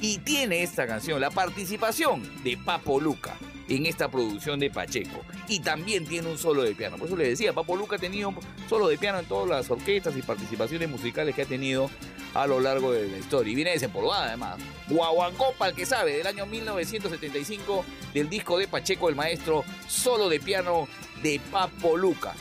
Y 0.00 0.18
tiene 0.18 0.62
esta 0.62 0.86
canción 0.86 1.20
la 1.20 1.30
participación 1.30 2.22
de 2.44 2.56
Papo 2.56 3.00
Luca 3.00 3.36
en 3.68 3.86
esta 3.86 4.08
producción 4.08 4.60
de 4.60 4.70
Pacheco. 4.70 5.24
Y 5.48 5.58
también 5.58 6.06
tiene 6.06 6.28
un 6.28 6.38
solo 6.38 6.62
de 6.62 6.76
piano. 6.76 6.96
Por 6.96 7.08
eso 7.08 7.16
les 7.16 7.30
decía, 7.30 7.52
Papo 7.52 7.74
Luca 7.76 7.96
ha 7.96 7.98
tenido 7.98 8.28
un 8.28 8.36
solo 8.68 8.86
de 8.86 8.98
piano 8.98 9.18
en 9.18 9.26
todas 9.26 9.48
las 9.48 9.68
orquestas 9.68 10.16
y 10.16 10.22
participaciones 10.22 10.88
musicales 10.88 11.34
que 11.34 11.42
ha 11.42 11.46
tenido 11.46 11.90
a 12.34 12.46
lo 12.46 12.60
largo 12.60 12.92
de 12.92 13.08
la 13.08 13.18
historia. 13.18 13.52
Y 13.52 13.54
viene 13.54 13.72
desempolvada 13.72 14.26
además. 14.28 14.58
Guaguancó 14.88 15.52
Pal 15.56 15.74
que 15.74 15.86
sabe, 15.86 16.16
del 16.16 16.26
año 16.26 16.46
1975, 16.46 17.84
del 18.14 18.28
disco 18.28 18.58
de 18.58 18.68
Pacheco 18.68 19.08
el 19.08 19.16
Maestro, 19.16 19.64
solo 19.88 20.28
de 20.28 20.40
piano 20.40 20.88
de 21.22 21.40
Papo 21.50 21.96
Luca. 21.96 22.34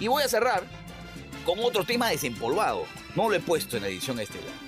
Y 0.00 0.08
voy 0.08 0.22
a 0.22 0.28
cerrar 0.28 0.64
con 1.44 1.58
otro 1.60 1.84
tema 1.84 2.10
desempolvado. 2.10 2.84
No 3.14 3.28
lo 3.28 3.36
he 3.36 3.40
puesto 3.40 3.76
en 3.76 3.84
la 3.84 3.88
edición 3.88 4.20
estelar. 4.20 4.66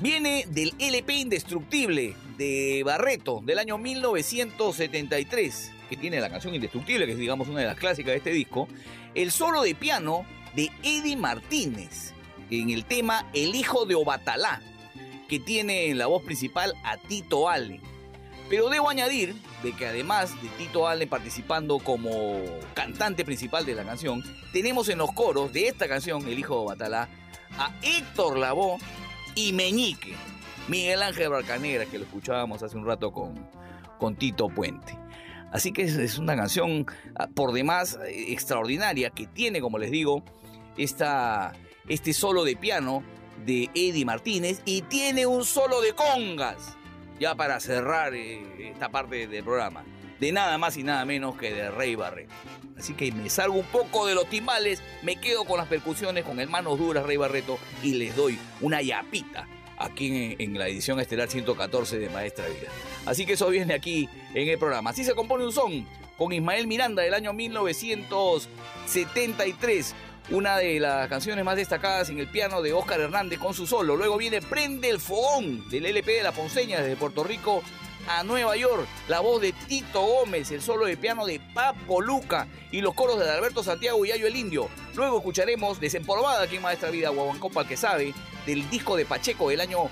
Viene 0.00 0.44
del 0.48 0.74
LP 0.78 1.14
Indestructible 1.14 2.14
de 2.36 2.82
Barreto 2.84 3.40
del 3.42 3.58
año 3.58 3.78
1973, 3.78 5.72
que 5.88 5.96
tiene 5.96 6.20
la 6.20 6.28
canción 6.28 6.54
Indestructible, 6.54 7.06
que 7.06 7.12
es 7.12 7.18
digamos 7.18 7.48
una 7.48 7.60
de 7.60 7.66
las 7.66 7.76
clásicas 7.76 8.12
de 8.12 8.18
este 8.18 8.30
disco, 8.30 8.68
el 9.14 9.32
solo 9.32 9.62
de 9.62 9.74
piano 9.74 10.26
de 10.54 10.70
Eddie 10.82 11.16
Martínez 11.16 12.12
en 12.50 12.70
el 12.70 12.84
tema 12.84 13.26
El 13.32 13.54
hijo 13.54 13.86
de 13.86 13.94
Obatalá, 13.94 14.62
que 15.28 15.40
tiene 15.40 15.90
en 15.90 15.98
la 15.98 16.06
voz 16.06 16.22
principal 16.22 16.74
a 16.84 16.96
Tito 16.96 17.48
Allen. 17.48 17.80
Pero 18.48 18.68
debo 18.68 18.88
añadir 18.88 19.34
de 19.62 19.72
que 19.72 19.86
además 19.86 20.40
de 20.40 20.48
Tito 20.50 20.86
Allen 20.86 21.08
participando 21.08 21.78
como 21.78 22.40
cantante 22.74 23.24
principal 23.24 23.66
de 23.66 23.74
la 23.74 23.84
canción, 23.84 24.22
tenemos 24.52 24.88
en 24.88 24.98
los 24.98 25.12
coros 25.12 25.52
de 25.52 25.68
esta 25.68 25.88
canción, 25.88 26.26
El 26.28 26.38
hijo 26.38 26.60
de 26.60 26.66
Batalá, 26.66 27.08
a 27.58 27.74
Héctor 27.82 28.38
Lavoe 28.38 28.78
y 29.34 29.52
Meñique, 29.52 30.14
Miguel 30.68 31.02
Ángel 31.02 31.30
Barcanegra, 31.30 31.86
que 31.86 31.98
lo 31.98 32.04
escuchábamos 32.04 32.62
hace 32.62 32.76
un 32.76 32.86
rato 32.86 33.12
con, 33.12 33.34
con 33.98 34.14
Tito 34.14 34.48
Puente. 34.48 34.96
Así 35.52 35.72
que 35.72 35.82
es, 35.82 35.94
es 35.94 36.18
una 36.18 36.36
canción 36.36 36.86
ah, 37.16 37.28
por 37.34 37.52
demás 37.52 37.98
eh, 38.06 38.32
extraordinaria 38.32 39.10
que 39.10 39.26
tiene, 39.26 39.60
como 39.60 39.78
les 39.78 39.90
digo, 39.90 40.22
esta, 40.76 41.52
este 41.88 42.12
solo 42.12 42.44
de 42.44 42.56
piano 42.56 43.02
de 43.44 43.70
Eddie 43.74 44.04
Martínez 44.04 44.62
y 44.64 44.82
tiene 44.82 45.26
un 45.26 45.44
solo 45.44 45.80
de 45.80 45.94
congas 45.94 46.76
ya 47.18 47.34
para 47.34 47.60
cerrar 47.60 48.14
eh, 48.14 48.70
esta 48.70 48.90
parte 48.90 49.26
del 49.26 49.44
programa, 49.44 49.84
de 50.20 50.32
nada 50.32 50.58
más 50.58 50.76
y 50.76 50.82
nada 50.82 51.04
menos 51.04 51.36
que 51.36 51.52
de 51.52 51.70
Rey 51.70 51.94
Barreto. 51.94 52.32
Así 52.78 52.92
que 52.92 53.10
me 53.10 53.30
salgo 53.30 53.54
un 53.54 53.66
poco 53.66 54.06
de 54.06 54.14
los 54.14 54.28
timbales, 54.28 54.82
me 55.02 55.16
quedo 55.16 55.44
con 55.44 55.56
las 55.56 55.66
percusiones, 55.66 56.24
con 56.24 56.40
el 56.40 56.50
manos 56.50 56.78
duras 56.78 57.06
Rey 57.06 57.16
Barreto 57.16 57.58
y 57.82 57.94
les 57.94 58.14
doy 58.14 58.38
una 58.60 58.82
yapita 58.82 59.48
aquí 59.78 60.08
en, 60.08 60.36
en 60.38 60.58
la 60.58 60.68
edición 60.68 61.00
estelar 61.00 61.28
114 61.28 61.98
de 61.98 62.10
Maestra 62.10 62.46
Vida. 62.48 62.68
Así 63.06 63.24
que 63.24 63.32
eso 63.34 63.48
viene 63.48 63.72
aquí 63.72 64.10
en 64.34 64.48
el 64.48 64.58
programa. 64.58 64.90
Así 64.90 65.04
se 65.04 65.14
compone 65.14 65.46
un 65.46 65.52
son 65.52 65.86
con 66.18 66.32
Ismael 66.32 66.66
Miranda 66.66 67.02
del 67.02 67.14
año 67.14 67.32
1973 67.32 69.94
una 70.30 70.56
de 70.56 70.80
las 70.80 71.08
canciones 71.08 71.44
más 71.44 71.56
destacadas 71.56 72.10
en 72.10 72.18
el 72.18 72.26
piano 72.26 72.60
de 72.60 72.72
Oscar 72.72 73.00
Hernández 73.00 73.38
con 73.38 73.54
su 73.54 73.66
solo. 73.66 73.96
Luego 73.96 74.16
viene 74.16 74.42
Prende 74.42 74.88
el 74.88 75.00
Fogón 75.00 75.68
del 75.68 75.86
LP 75.86 76.12
de 76.12 76.22
la 76.22 76.32
Ponceña 76.32 76.80
desde 76.80 76.96
Puerto 76.96 77.22
Rico 77.22 77.62
a 78.08 78.24
Nueva 78.24 78.56
York. 78.56 78.86
La 79.08 79.20
voz 79.20 79.40
de 79.40 79.52
Tito 79.52 80.02
Gómez, 80.02 80.50
el 80.50 80.62
solo 80.62 80.86
de 80.86 80.96
piano 80.96 81.26
de 81.26 81.40
Papo 81.54 82.00
Luca 82.00 82.48
y 82.72 82.80
los 82.80 82.94
coros 82.94 83.20
de 83.20 83.30
Alberto 83.30 83.62
Santiago 83.62 84.04
y 84.04 84.10
Ayo 84.10 84.26
el 84.26 84.36
Indio. 84.36 84.68
Luego 84.96 85.18
escucharemos 85.18 85.80
Desempolvada 85.80 86.42
aquí 86.42 86.56
en 86.56 86.62
Maestra 86.62 86.90
Vida, 86.90 87.10
Guaguancó 87.10 87.60
el 87.60 87.66
que 87.66 87.76
sabe, 87.76 88.12
del 88.46 88.68
disco 88.68 88.96
de 88.96 89.04
Pacheco 89.04 89.48
del 89.48 89.60
año 89.60 89.88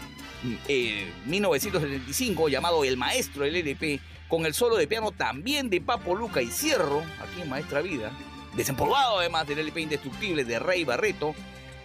eh, 0.69 1.13
1975 1.27 2.49
llamado 2.49 2.85
El 2.85 2.97
Maestro, 2.97 3.45
el 3.45 3.55
LP, 3.55 4.01
con 4.29 4.47
el 4.47 4.55
solo 4.55 4.77
de 4.77 4.89
piano 4.89 5.13
también 5.13 5.71
de 5.71 5.81
Papo 5.81 6.17
Luca 6.17 6.43
y 6.43 6.49
cierro 6.49 7.05
aquí 7.21 7.43
en 7.43 7.49
Maestra 7.49 7.83
Vida 7.83 8.13
desempolvado 8.57 9.19
además 9.19 9.47
del 9.47 9.59
LP 9.59 9.81
Indestructible 9.83 10.45
de 10.45 10.59
Rey 10.59 10.85
Barreto 10.85 11.35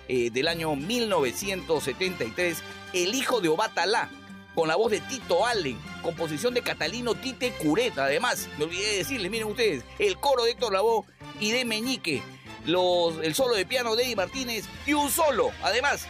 eh, 0.07 0.31
del 0.31 0.47
año 0.47 0.75
1973, 0.75 2.63
El 2.93 3.13
hijo 3.13 3.41
de 3.41 3.49
Obatalá, 3.49 4.09
con 4.55 4.67
la 4.67 4.75
voz 4.75 4.91
de 4.91 5.01
Tito 5.01 5.45
Allen, 5.45 5.77
composición 6.01 6.53
de 6.55 6.63
Catalino 6.63 7.13
Tite 7.13 7.51
Cureta. 7.51 8.05
Además, 8.05 8.49
me 8.57 8.65
olvidé 8.65 8.87
de 8.87 8.97
decirles, 8.97 9.29
miren 9.29 9.47
ustedes, 9.47 9.83
el 9.99 10.17
coro 10.17 10.43
de 10.43 10.51
Héctor 10.51 10.73
Lavoe 10.73 11.05
y 11.39 11.51
de 11.51 11.63
Meñique, 11.63 12.23
los, 12.65 13.19
el 13.19 13.35
solo 13.35 13.53
de 13.53 13.67
piano 13.67 13.95
de 13.95 14.03
Eddie 14.03 14.15
Martínez 14.15 14.65
y 14.87 14.93
un 14.93 15.11
solo, 15.11 15.51
además, 15.61 16.07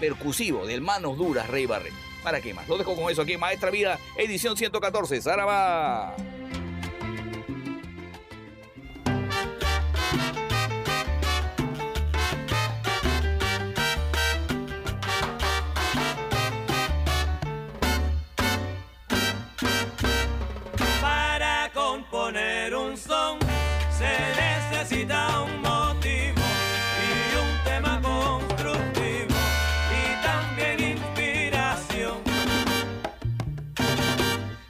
percusivo 0.00 0.66
del 0.66 0.80
Manos 0.80 1.16
Duras 1.16 1.48
Rey 1.48 1.66
Barreto. 1.66 1.96
¿Para 2.22 2.40
qué 2.40 2.52
más? 2.52 2.66
Lo 2.66 2.76
dejo 2.76 2.96
con 2.96 3.10
eso 3.12 3.22
aquí, 3.22 3.36
Maestra 3.36 3.70
Vida, 3.70 4.00
edición 4.16 4.56
114. 4.56 5.22
Saraba. 5.22 6.16
Componer 22.16 22.74
un 22.74 22.96
son 22.96 23.38
se 23.90 24.08
necesita 24.40 25.42
un 25.42 25.60
motivo 25.60 26.42
y 27.04 27.36
un 27.44 27.64
tema 27.64 28.00
constructivo 28.00 29.34
y 30.00 30.24
también 30.24 30.96
inspiración. 30.96 32.16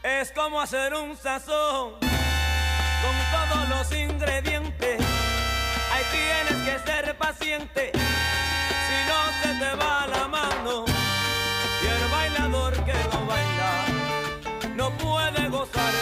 Es 0.02 0.32
como 0.32 0.60
hacer 0.60 0.92
un 0.94 1.16
sazón 1.16 1.92
con 3.02 3.16
todos 3.34 3.68
los 3.68 3.92
ingredientes. 3.92 5.00
Ahí 5.92 6.04
tienes 6.10 6.58
que 6.66 6.90
ser 6.90 7.16
paciente, 7.16 7.92
si 8.86 8.96
no 9.08 9.20
se 9.40 9.50
te 9.60 9.76
va 9.76 10.06
la 10.08 10.26
mano. 10.26 10.84
Y 11.82 11.86
el 11.86 12.10
bailador 12.10 12.72
que 12.84 12.94
no 13.12 13.26
baila 13.26 13.72
no 14.74 14.90
puede 14.98 15.48
gozar, 15.48 15.92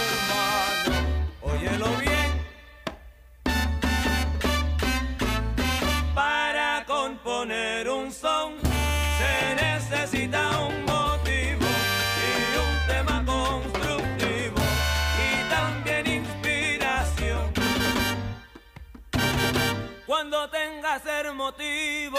Cuando 20.85 21.01
tengas 21.03 21.25
el 21.25 21.35
motivo, 21.35 22.19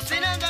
Tossing 0.00 0.24
and 0.24 0.49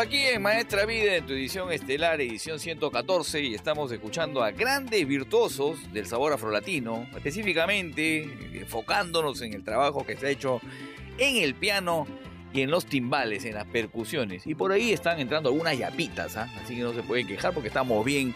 Aquí 0.00 0.24
en 0.24 0.40
Maestra 0.40 0.86
Vida 0.86 1.16
en 1.16 1.26
tu 1.26 1.34
edición 1.34 1.70
estelar, 1.70 2.22
edición 2.22 2.58
114, 2.58 3.42
y 3.42 3.54
estamos 3.54 3.92
escuchando 3.92 4.42
a 4.42 4.50
grandes 4.50 5.06
virtuosos 5.06 5.92
del 5.92 6.06
sabor 6.06 6.32
afrolatino, 6.32 7.06
específicamente 7.14 8.22
enfocándonos 8.54 9.42
en 9.42 9.52
el 9.52 9.62
trabajo 9.62 10.06
que 10.06 10.16
se 10.16 10.26
ha 10.26 10.30
hecho 10.30 10.62
en 11.18 11.36
el 11.36 11.54
piano 11.54 12.06
y 12.54 12.62
en 12.62 12.70
los 12.70 12.86
timbales, 12.86 13.44
en 13.44 13.54
las 13.54 13.66
percusiones. 13.66 14.46
Y 14.46 14.54
por 14.54 14.72
ahí 14.72 14.90
están 14.90 15.20
entrando 15.20 15.50
algunas 15.50 15.76
yapitas, 15.76 16.34
¿ah? 16.38 16.50
así 16.62 16.76
que 16.76 16.82
no 16.82 16.94
se 16.94 17.02
pueden 17.02 17.26
quejar 17.26 17.52
porque 17.52 17.68
estamos 17.68 18.02
bien 18.02 18.32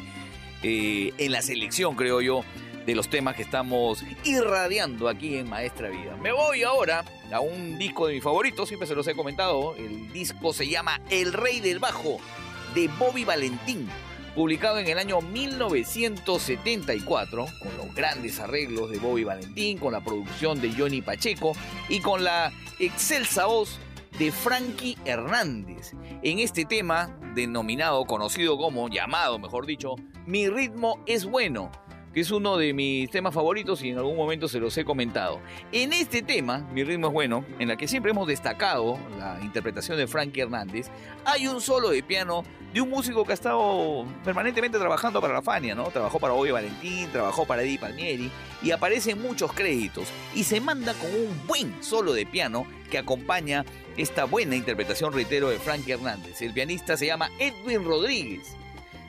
eh, 0.63 1.15
en 1.17 1.33
la 1.33 1.41
selección, 1.41 1.97
creo 1.97 2.21
yo, 2.21 2.45
de 2.87 2.95
los 2.95 3.09
temas 3.09 3.37
que 3.37 3.43
estamos 3.43 4.05
irradiando 4.25 5.09
aquí 5.09 5.37
en 5.37 5.49
Maestra 5.49 5.89
Vida. 5.89 6.17
Me 6.17 6.33
voy 6.33 6.63
ahora 6.63 7.05
a 7.33 7.41
un 7.41 7.79
disco 7.79 8.07
de 8.07 8.15
mis 8.15 8.23
favoritos, 8.23 8.69
siempre 8.69 8.87
se 8.87 8.95
los 8.95 9.07
he 9.07 9.15
comentado. 9.15 9.75
El 9.77 10.13
disco 10.13 10.53
se 10.53 10.69
llama 10.69 11.01
El 11.11 11.33
Rey 11.33 11.61
del 11.61 11.79
Bajo 11.79 12.19
de 12.75 12.89
Bobby 12.99 13.25
Valentín, 13.25 13.89
publicado 14.35 14.79
en 14.79 14.89
el 14.89 14.99
año 14.99 15.21
1974, 15.21 17.47
con 17.61 17.77
los 17.77 17.95
grandes 17.95 18.41
arreglos 18.41 18.91
de 18.91 18.99
Bobby 18.99 19.25
Valentín, 19.25 19.79
con 19.79 19.93
la 19.93 20.03
producción 20.03 20.61
de 20.61 20.73
Johnny 20.73 21.01
Pacheco 21.01 21.53
y 21.89 22.01
con 22.01 22.25
la 22.25 22.53
excelsa 22.79 23.47
voz 23.47 23.79
de 24.19 24.31
Frankie 24.31 24.97
Hernández. 25.05 25.93
En 26.23 26.39
este 26.39 26.65
tema, 26.65 27.19
denominado, 27.35 28.05
conocido 28.05 28.57
como, 28.57 28.89
llamado, 28.89 29.39
mejor 29.39 29.67
dicho, 29.67 29.97
Mi 30.27 30.49
ritmo 30.49 31.01
es 31.07 31.25
bueno 31.25 31.71
que 32.15 32.21
es 32.21 32.31
uno 32.31 32.57
de 32.57 32.73
mis 32.73 33.11
temas 33.11 33.35
favoritos 33.35 33.83
y 33.83 33.91
en 33.91 33.99
algún 33.99 34.17
momento 34.17 34.47
se 34.47 34.61
los 34.61 34.77
he 34.79 34.85
comentado. 34.85 35.41
En 35.73 35.93
este 35.93 36.23
tema, 36.23 36.59
Mi 36.73 36.85
ritmo 36.85 37.09
es 37.09 37.13
bueno, 37.13 37.45
en 37.59 37.67
la 37.67 37.77
que 37.77 37.89
siempre 37.89 38.13
hemos 38.13 38.29
destacado 38.29 38.99
la 39.19 39.41
interpretación 39.43 39.99
de 39.99 40.07
Frankie 40.07 40.43
Hernández, 40.43 40.87
hay 41.25 41.49
un 41.49 41.61
solo 41.61 41.91
de 41.91 42.05
piano 42.05 42.45
de 42.73 42.81
un 42.81 42.89
músico 42.89 43.25
que 43.25 43.33
ha 43.33 43.35
estado 43.35 44.07
permanentemente 44.25 44.79
trabajando 44.79 45.21
para 45.21 45.35
la 45.35 45.43
Fania, 45.43 45.75
¿no? 45.75 45.85
Trabajó 45.91 46.21
para 46.21 46.35
Bobby 46.35 46.53
Valentín, 46.53 47.11
trabajó 47.11 47.47
para 47.47 47.63
Eddie 47.63 47.79
Palmieri 47.79 48.31
y 48.63 48.71
aparecen 48.71 49.21
muchos 49.21 49.53
créditos 49.53 50.09
y 50.35 50.45
se 50.45 50.61
manda 50.61 50.95
con 50.95 51.11
un 51.11 51.47
buen 51.47 51.83
solo 51.83 52.13
de 52.13 52.27
piano 52.27 52.67
que 52.91 52.99
acompaña 52.99 53.65
esta 53.97 54.25
buena 54.25 54.55
interpretación, 54.55 55.13
reitero, 55.13 55.51
de 55.51 55.59
Frankie 55.59 55.93
Hernández. 55.93 56.43
El 56.43 56.53
pianista 56.53 56.97
se 56.97 57.07
llama 57.07 57.31
Edwin 57.39 57.85
Rodríguez 57.85 58.57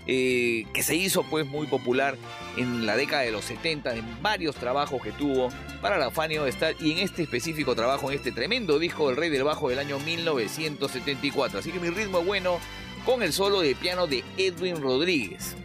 eh, 0.08 0.68
que 0.72 0.84
se 0.84 0.96
hizo 0.96 1.24
pues 1.24 1.48
muy 1.48 1.66
popular 1.66 2.16
en 2.58 2.86
la 2.86 2.96
década 2.96 3.24
de 3.24 3.32
los 3.32 3.46
70 3.46 3.96
en 3.96 4.22
varios 4.22 4.56
trabajos 4.56 5.02
que 5.02 5.12
tuvo 5.12 5.50
para 5.82 5.98
la 5.98 6.12
Fania 6.12 6.46
Star 6.48 6.76
y 6.80 6.92
en 6.92 7.00
este 7.00 7.24
específico 7.24 7.76
trabajo, 7.76 8.10
en 8.10 8.18
este 8.18 8.32
tremendo 8.32 8.80
disco 8.80 9.08
del 9.08 9.18
Rey 9.18 9.30
del 9.30 9.44
Bajo 9.44 9.70
del 9.70 9.80
año 9.80 10.00
1974. 10.00 11.60
Así 11.60 11.72
que 11.72 11.80
mi 11.80 11.90
ritmo 11.90 12.20
es 12.20 12.26
bueno 12.26 12.60
con 13.06 13.24
el 13.24 13.34
solo 13.34 13.62
de 13.62 13.76
piano 13.76 14.08
de 14.08 14.24
Edwin 14.38 14.82
Rodríguez. 14.82 15.56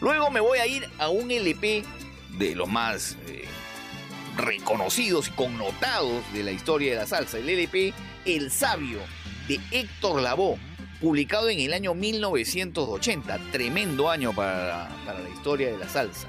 Luego 0.00 0.30
me 0.30 0.40
voy 0.40 0.58
a 0.58 0.66
ir 0.66 0.88
a 0.98 1.08
un 1.08 1.30
LP 1.30 1.82
de 2.38 2.54
los 2.54 2.68
más 2.68 3.16
eh, 3.28 3.44
reconocidos 4.36 5.28
y 5.28 5.30
connotados 5.32 6.22
de 6.32 6.42
la 6.42 6.52
historia 6.52 6.92
de 6.92 6.98
la 6.98 7.06
salsa, 7.06 7.38
el 7.38 7.48
LP 7.48 7.94
El 8.26 8.50
Sabio 8.50 8.98
de 9.48 9.58
Héctor 9.70 10.20
Lavoe 10.20 10.58
publicado 11.00 11.48
en 11.48 11.60
el 11.60 11.72
año 11.72 11.94
1980, 11.94 13.38
tremendo 13.52 14.10
año 14.10 14.32
para, 14.32 14.88
para 15.04 15.20
la 15.20 15.28
historia 15.28 15.70
de 15.70 15.78
la 15.78 15.88
salsa. 15.88 16.28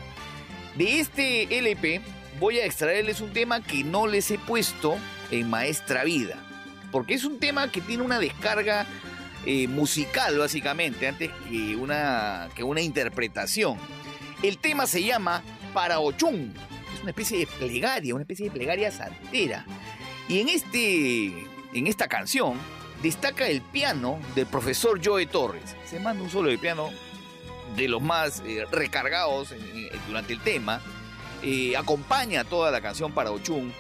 De 0.76 1.00
este 1.00 1.58
LP 1.58 2.02
voy 2.40 2.60
a 2.60 2.66
extraerles 2.66 3.22
un 3.22 3.34
tema 3.34 3.64
que 3.64 3.84
no 3.84 4.08
les 4.08 4.30
he 4.32 4.38
puesto 4.38 4.98
en 5.32 5.50
Maestra 5.50 6.04
Vida, 6.04 6.38
porque 6.92 7.14
es 7.14 7.24
un 7.24 7.40
tema 7.40 7.72
que 7.72 7.82
tiene 7.82 8.04
una 8.04 8.20
descarga 8.20 8.86
eh, 9.46 9.68
musical 9.68 10.38
básicamente, 10.38 11.08
antes 11.08 11.32
que 11.50 11.76
una, 11.76 12.50
que 12.56 12.64
una 12.64 12.82
interpretación. 12.82 13.78
El 14.44 14.58
tema 14.58 14.86
se 14.86 15.04
llama 15.04 15.42
Para 15.74 16.00
Ochun, 16.00 16.54
es 16.94 17.02
una 17.02 17.12
especie 17.12 17.40
de 17.40 17.48
plegaria, 17.48 18.14
una 18.14 18.24
especie 18.24 18.48
de 18.48 18.52
plegaria 18.52 18.92
santera. 18.92 19.66
Y 20.28 20.42
en, 20.42 20.50
este, 20.50 21.28
en 21.74 21.88
esta 21.88 22.08
canción 22.08 22.58
destaca 23.02 23.48
el 23.48 23.62
piano 23.62 24.20
del 24.36 24.46
profesor 24.48 25.00
Joe 25.04 25.26
Torres. 25.26 25.76
Se 25.86 26.00
manda 26.00 26.24
un 26.24 26.30
solo 26.30 26.50
de 26.50 26.58
piano 26.58 26.90
de 27.76 27.88
los 27.88 28.02
más 28.02 28.42
eh, 28.46 28.66
recargados 28.72 29.54
durante 30.08 30.34
el 30.34 30.40
tema. 30.42 30.82
Eh, 31.44 31.78
acompaña 31.78 32.44
toda 32.44 32.72
la 32.72 32.82
canción 32.82 33.12
para 33.12 33.32
Ochun 33.32 33.72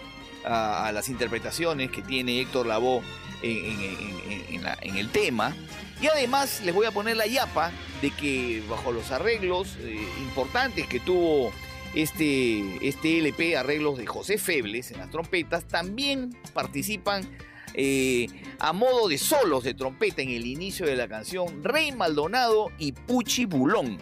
a, 0.46 0.92
las 0.94 1.10
interpretaciones 1.10 1.92
que 1.92 2.02
tiene 2.02 2.40
Héctor 2.40 2.68
Lavoe 2.68 3.02
en, 3.42 4.98
el 4.98 5.10
tema. 5.10 5.56
Y 6.02 6.08
además 6.08 6.62
les 6.64 6.76
voy 6.76 6.86
a 6.86 6.92
poner 6.92 7.18
la 7.18 7.26
yapa 7.26 7.72
de 8.02 8.12
que 8.12 8.64
bajo 8.70 8.92
los 8.92 9.12
arreglos 9.12 9.78
eh, 9.80 10.00
importantes 10.20 10.86
que 10.88 11.00
tuvo 11.00 11.52
este, 11.96 12.88
este 12.88 13.18
LP, 13.18 13.58
arreglos 13.58 13.98
de 13.98 14.06
José 14.06 14.38
Febles 14.38 14.92
en 14.92 15.00
las 15.00 15.10
trompetas, 15.10 15.66
también 15.66 16.38
participan 16.54 17.28
eh, 17.74 18.28
a 18.60 18.74
modo 18.74 19.08
de 19.08 19.18
solos 19.18 19.64
de 19.64 19.74
trompeta 19.74 20.22
en 20.22 20.30
el 20.30 20.46
inicio 20.46 20.86
de 20.86 20.96
la 20.96 21.08
canción 21.08 21.64
Rey 21.64 21.92
Maldonado 21.92 22.72
y 22.78 22.92
Puchi 22.92 23.46
Bulón. 23.46 23.98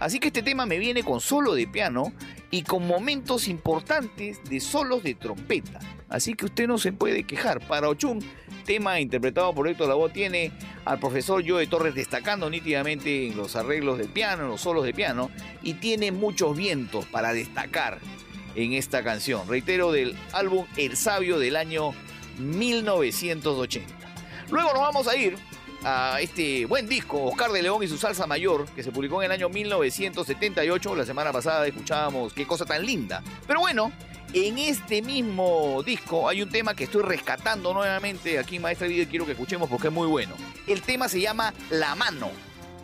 Así 0.00 0.18
que 0.18 0.28
este 0.28 0.42
tema 0.42 0.66
me 0.66 0.78
viene 0.78 1.04
con 1.04 1.20
solo 1.20 1.54
de 1.54 1.66
piano 1.66 2.12
y 2.50 2.62
con 2.62 2.86
momentos 2.86 3.48
importantes 3.48 4.42
de 4.44 4.60
solos 4.60 5.02
de 5.02 5.14
trompeta. 5.14 5.78
Así 6.08 6.34
que 6.34 6.44
usted 6.44 6.66
no 6.66 6.76
se 6.76 6.92
puede 6.92 7.24
quejar. 7.24 7.66
Para 7.66 7.88
Ochun, 7.88 8.18
tema 8.66 9.00
interpretado 9.00 9.54
por 9.54 9.66
Héctor 9.66 9.88
Lavoe, 9.88 10.10
tiene 10.10 10.52
al 10.84 10.98
profesor 10.98 11.42
Joe 11.46 11.66
Torres 11.66 11.94
destacando 11.94 12.50
nítidamente 12.50 13.28
en 13.28 13.36
los 13.36 13.56
arreglos 13.56 13.96
del 13.96 14.08
piano, 14.08 14.42
en 14.42 14.48
los 14.50 14.60
solos 14.60 14.84
de 14.84 14.92
piano, 14.92 15.30
y 15.62 15.74
tiene 15.74 16.12
muchos 16.12 16.56
vientos 16.56 17.06
para 17.06 17.32
destacar 17.32 17.98
en 18.54 18.74
esta 18.74 19.02
canción. 19.02 19.48
Reitero, 19.48 19.92
del 19.92 20.14
álbum 20.32 20.66
El 20.76 20.96
Sabio 20.96 21.38
del 21.38 21.56
año 21.56 21.94
1980. 22.42 23.94
Luego 24.50 24.72
nos 24.72 24.82
vamos 24.82 25.08
a 25.08 25.16
ir 25.16 25.36
a 25.84 26.20
este 26.20 26.66
buen 26.66 26.88
disco, 26.88 27.24
Oscar 27.24 27.50
de 27.50 27.62
León 27.62 27.82
y 27.82 27.88
su 27.88 27.96
salsa 27.96 28.26
mayor, 28.26 28.66
que 28.70 28.82
se 28.82 28.92
publicó 28.92 29.22
en 29.22 29.26
el 29.26 29.32
año 29.32 29.48
1978. 29.48 30.94
La 30.94 31.04
semana 31.04 31.32
pasada 31.32 31.66
escuchábamos 31.66 32.32
qué 32.32 32.46
cosa 32.46 32.64
tan 32.64 32.84
linda. 32.84 33.22
Pero 33.46 33.60
bueno, 33.60 33.92
en 34.32 34.58
este 34.58 35.02
mismo 35.02 35.82
disco 35.84 36.28
hay 36.28 36.42
un 36.42 36.50
tema 36.50 36.74
que 36.74 36.84
estoy 36.84 37.02
rescatando 37.02 37.74
nuevamente 37.74 38.38
aquí 38.38 38.58
Maestra 38.58 38.86
Vida 38.86 39.02
y 39.02 39.06
quiero 39.06 39.26
que 39.26 39.32
escuchemos 39.32 39.68
porque 39.68 39.88
es 39.88 39.92
muy 39.92 40.06
bueno. 40.06 40.34
El 40.66 40.82
tema 40.82 41.08
se 41.08 41.20
llama 41.20 41.52
La 41.70 41.94
Mano, 41.94 42.30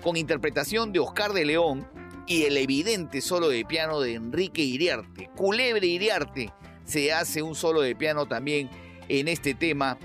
con 0.03 0.17
interpretación 0.17 0.93
de 0.93 0.99
Oscar 0.99 1.33
de 1.33 1.45
León 1.45 1.89
y 2.27 2.45
el 2.45 2.57
evidente 2.57 3.21
solo 3.21 3.49
de 3.49 3.65
piano 3.65 4.01
de 4.01 4.15
Enrique 4.15 4.63
Iriarte. 4.63 5.31
Culebre 5.35 5.87
Iriarte 5.87 6.53
se 6.85 7.13
hace 7.13 7.43
un 7.43 7.55
solo 7.55 7.81
de 7.81 7.97
piano 7.97 8.27
también 8.27 8.69
en 9.09 9.29
este 9.29 9.55
tema 9.55 9.99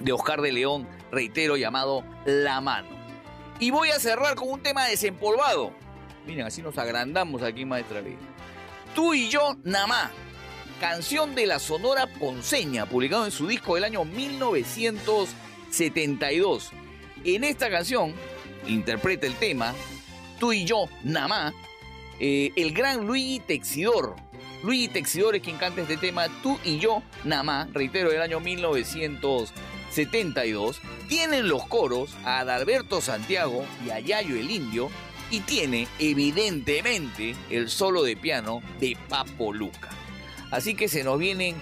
de 0.00 0.12
Oscar 0.12 0.40
de 0.40 0.52
León, 0.52 0.88
reitero, 1.10 1.56
llamado 1.56 2.04
La 2.24 2.60
Mano. 2.60 2.88
Y 3.60 3.70
voy 3.70 3.90
a 3.90 3.98
cerrar 3.98 4.36
con 4.36 4.48
un 4.50 4.62
tema 4.62 4.86
desempolvado. 4.86 5.72
Miren, 6.26 6.46
así 6.46 6.62
nos 6.62 6.78
agrandamos 6.78 7.42
aquí 7.42 7.64
Maestra 7.64 8.00
Vida. 8.00 8.18
Tú 8.94 9.14
y 9.14 9.28
yo, 9.28 9.56
Namá, 9.64 10.12
canción 10.80 11.34
de 11.34 11.46
la 11.46 11.58
Sonora 11.58 12.06
Ponceña, 12.06 12.86
publicado 12.86 13.24
en 13.24 13.32
su 13.32 13.46
disco 13.46 13.74
del 13.74 13.84
año 13.84 14.04
1972. 14.04 16.70
En 17.24 17.44
esta 17.44 17.70
canción 17.70 18.14
interpreta 18.66 19.26
el 19.26 19.34
tema 19.34 19.74
Tú 20.38 20.52
y 20.52 20.64
yo, 20.64 20.88
Namá, 21.02 21.52
eh, 22.20 22.52
el 22.54 22.72
gran 22.72 23.06
Luigi 23.06 23.40
Texidor, 23.40 24.14
Luigi 24.62 24.88
Texidor 24.88 25.40
quien 25.40 25.56
canta 25.56 25.80
este 25.82 25.96
tema, 25.96 26.26
Tú 26.42 26.58
y 26.64 26.78
yo, 26.78 27.02
nada 27.24 27.68
reitero, 27.72 28.10
del 28.10 28.22
año 28.22 28.40
1972. 28.40 30.80
Tienen 31.08 31.48
los 31.48 31.64
coros 31.66 32.10
a 32.24 32.40
Adalberto 32.40 33.00
Santiago 33.00 33.64
y 33.86 33.90
a 33.90 34.00
Yayo 34.00 34.34
el 34.36 34.50
Indio, 34.50 34.90
y 35.30 35.40
tiene, 35.40 35.86
evidentemente, 35.98 37.36
el 37.50 37.68
solo 37.68 38.02
de 38.02 38.16
piano 38.16 38.62
de 38.80 38.96
Papo 39.08 39.52
Luca. 39.52 39.90
Así 40.50 40.74
que 40.74 40.88
se 40.88 41.04
nos 41.04 41.18
vienen 41.18 41.56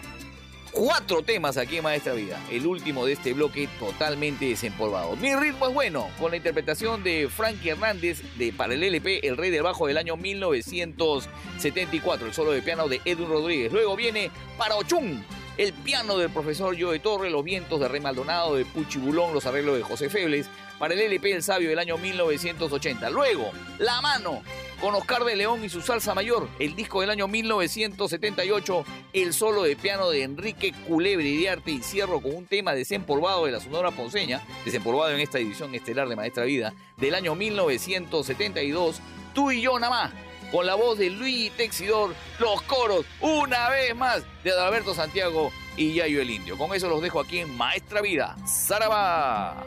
cuatro 0.77 1.23
temas 1.23 1.57
aquí 1.57 1.79
en 1.79 1.85
Maestra 1.85 2.13
Vida. 2.13 2.39
El 2.51 2.67
último 2.67 3.07
de 3.07 3.15
este 3.15 3.33
bloque 3.33 3.67
totalmente 3.81 4.45
desempolvado. 4.45 5.17
Mi 5.17 5.35
ritmo 5.35 5.69
es 5.69 5.75
bueno, 5.75 6.11
con 6.21 6.31
la 6.31 6.37
interpretación 6.37 7.03
de 7.03 7.31
Frankie 7.35 7.71
Hernández 7.71 8.21
de 8.37 8.53
para 8.53 8.75
el 8.75 8.83
LP 8.83 9.27
El 9.27 9.39
Rey 9.39 9.51
del 9.51 9.63
Bajo 9.63 9.87
del 9.87 9.97
año 9.97 10.19
1974. 10.19 12.27
El 12.27 12.35
solo 12.35 12.51
de 12.51 12.61
piano 12.61 12.89
de 12.89 13.01
Edwin 13.07 13.29
Rodríguez. 13.29 13.73
Luego 13.73 13.97
viene 13.97 14.31
para 14.59 14.77
Ochun. 14.77 15.25
El 15.57 15.73
piano 15.73 16.19
del 16.19 16.29
profesor 16.29 16.77
Joe 16.79 16.99
Torre, 16.99 17.31
los 17.31 17.43
vientos 17.43 17.81
de 17.81 17.89
Rey 17.89 18.03
Maldonado, 18.03 18.57
de 18.57 18.67
Puchi 18.67 18.99
Bulón, 18.99 19.33
los 19.33 19.47
arreglos 19.47 19.79
de 19.79 19.83
José 19.83 20.11
Febles, 20.11 20.51
para 20.79 20.93
el 20.93 21.01
LP 21.01 21.33
El 21.33 21.43
Sabio 21.43 21.71
del 21.71 21.79
año 21.79 21.97
1980. 21.97 23.09
Luego, 23.09 23.51
La 23.79 24.03
Mano, 24.03 24.43
con 24.81 24.95
Oscar 24.95 25.25
de 25.25 25.37
León 25.37 25.65
y 25.65 25.69
su 25.69 25.81
salsa 25.81 26.15
mayor, 26.15 26.49
el 26.59 26.77
disco 26.77 27.01
del 27.01 27.11
año 27.11 27.29
1978, 27.29 28.85
el 29.13 29.33
solo 29.33 29.63
de 29.63 29.77
piano 29.77 30.11
de 30.11 30.23
Enrique 30.23 30.73
Culebri 30.87 31.37
de 31.37 31.51
Arte 31.51 31.71
y 31.71 31.83
cierro 31.83 32.21
con 32.21 32.35
un 32.35 32.47
tema 32.47 32.75
desempolvado 32.75 33.47
de 33.47 33.53
la 33.53 33.61
Sonora 33.61 33.91
Ponceña, 33.91 34.43
desempolvado 34.65 35.13
en 35.13 35.21
esta 35.21 35.39
edición 35.39 35.75
estelar 35.75 36.09
de 36.09 36.17
Maestra 36.17 36.45
Vida, 36.45 36.75
del 36.97 37.15
año 37.15 37.35
1972, 37.35 39.01
Tú 39.35 39.51
y 39.51 39.61
yo 39.61 39.79
nada 39.79 39.91
más, 39.91 40.13
con 40.51 40.65
la 40.65 40.75
voz 40.75 40.99
de 40.99 41.11
Luigi 41.11 41.51
Texidor, 41.51 42.15
los 42.39 42.63
coros, 42.63 43.05
una 43.21 43.69
vez 43.69 43.95
más, 43.95 44.23
de 44.43 44.51
Adalberto 44.53 44.95
Santiago 44.95 45.53
y 45.77 45.93
Yayo 45.95 46.23
el 46.23 46.31
Indio. 46.31 46.57
Con 46.57 46.75
eso 46.75 46.89
los 46.89 47.03
dejo 47.03 47.21
aquí 47.21 47.41
en 47.41 47.55
Maestra 47.55 48.01
Vida. 48.01 48.37
¡Zaraba! 48.47 49.63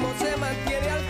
ritmo 0.00 0.14
se 0.18 0.36
mantiene 0.36 0.90
al 0.90 1.09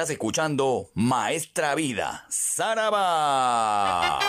Estás 0.00 0.12
escuchando 0.12 0.88
Maestra 0.94 1.74
Vida, 1.74 2.24
Saraba. 2.30 4.19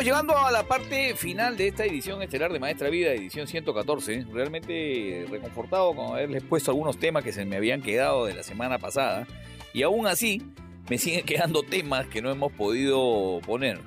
Estamos 0.00 0.16
llegando 0.18 0.46
a 0.46 0.50
la 0.50 0.62
parte 0.62 1.14
final 1.14 1.58
de 1.58 1.68
esta 1.68 1.84
edición 1.84 2.22
estelar 2.22 2.50
de 2.54 2.58
Maestra 2.58 2.88
Vida, 2.88 3.12
edición 3.12 3.46
114. 3.46 4.24
Realmente 4.32 5.26
reconfortado 5.30 5.94
con 5.94 6.14
haberles 6.16 6.42
puesto 6.42 6.70
algunos 6.70 6.98
temas 6.98 7.22
que 7.22 7.32
se 7.34 7.44
me 7.44 7.56
habían 7.56 7.82
quedado 7.82 8.24
de 8.24 8.32
la 8.32 8.42
semana 8.42 8.78
pasada. 8.78 9.26
Y 9.74 9.82
aún 9.82 10.06
así, 10.06 10.40
me 10.88 10.96
siguen 10.96 11.22
quedando 11.26 11.62
temas 11.62 12.06
que 12.06 12.22
no 12.22 12.30
hemos 12.30 12.50
podido 12.50 13.42
poner. 13.44 13.78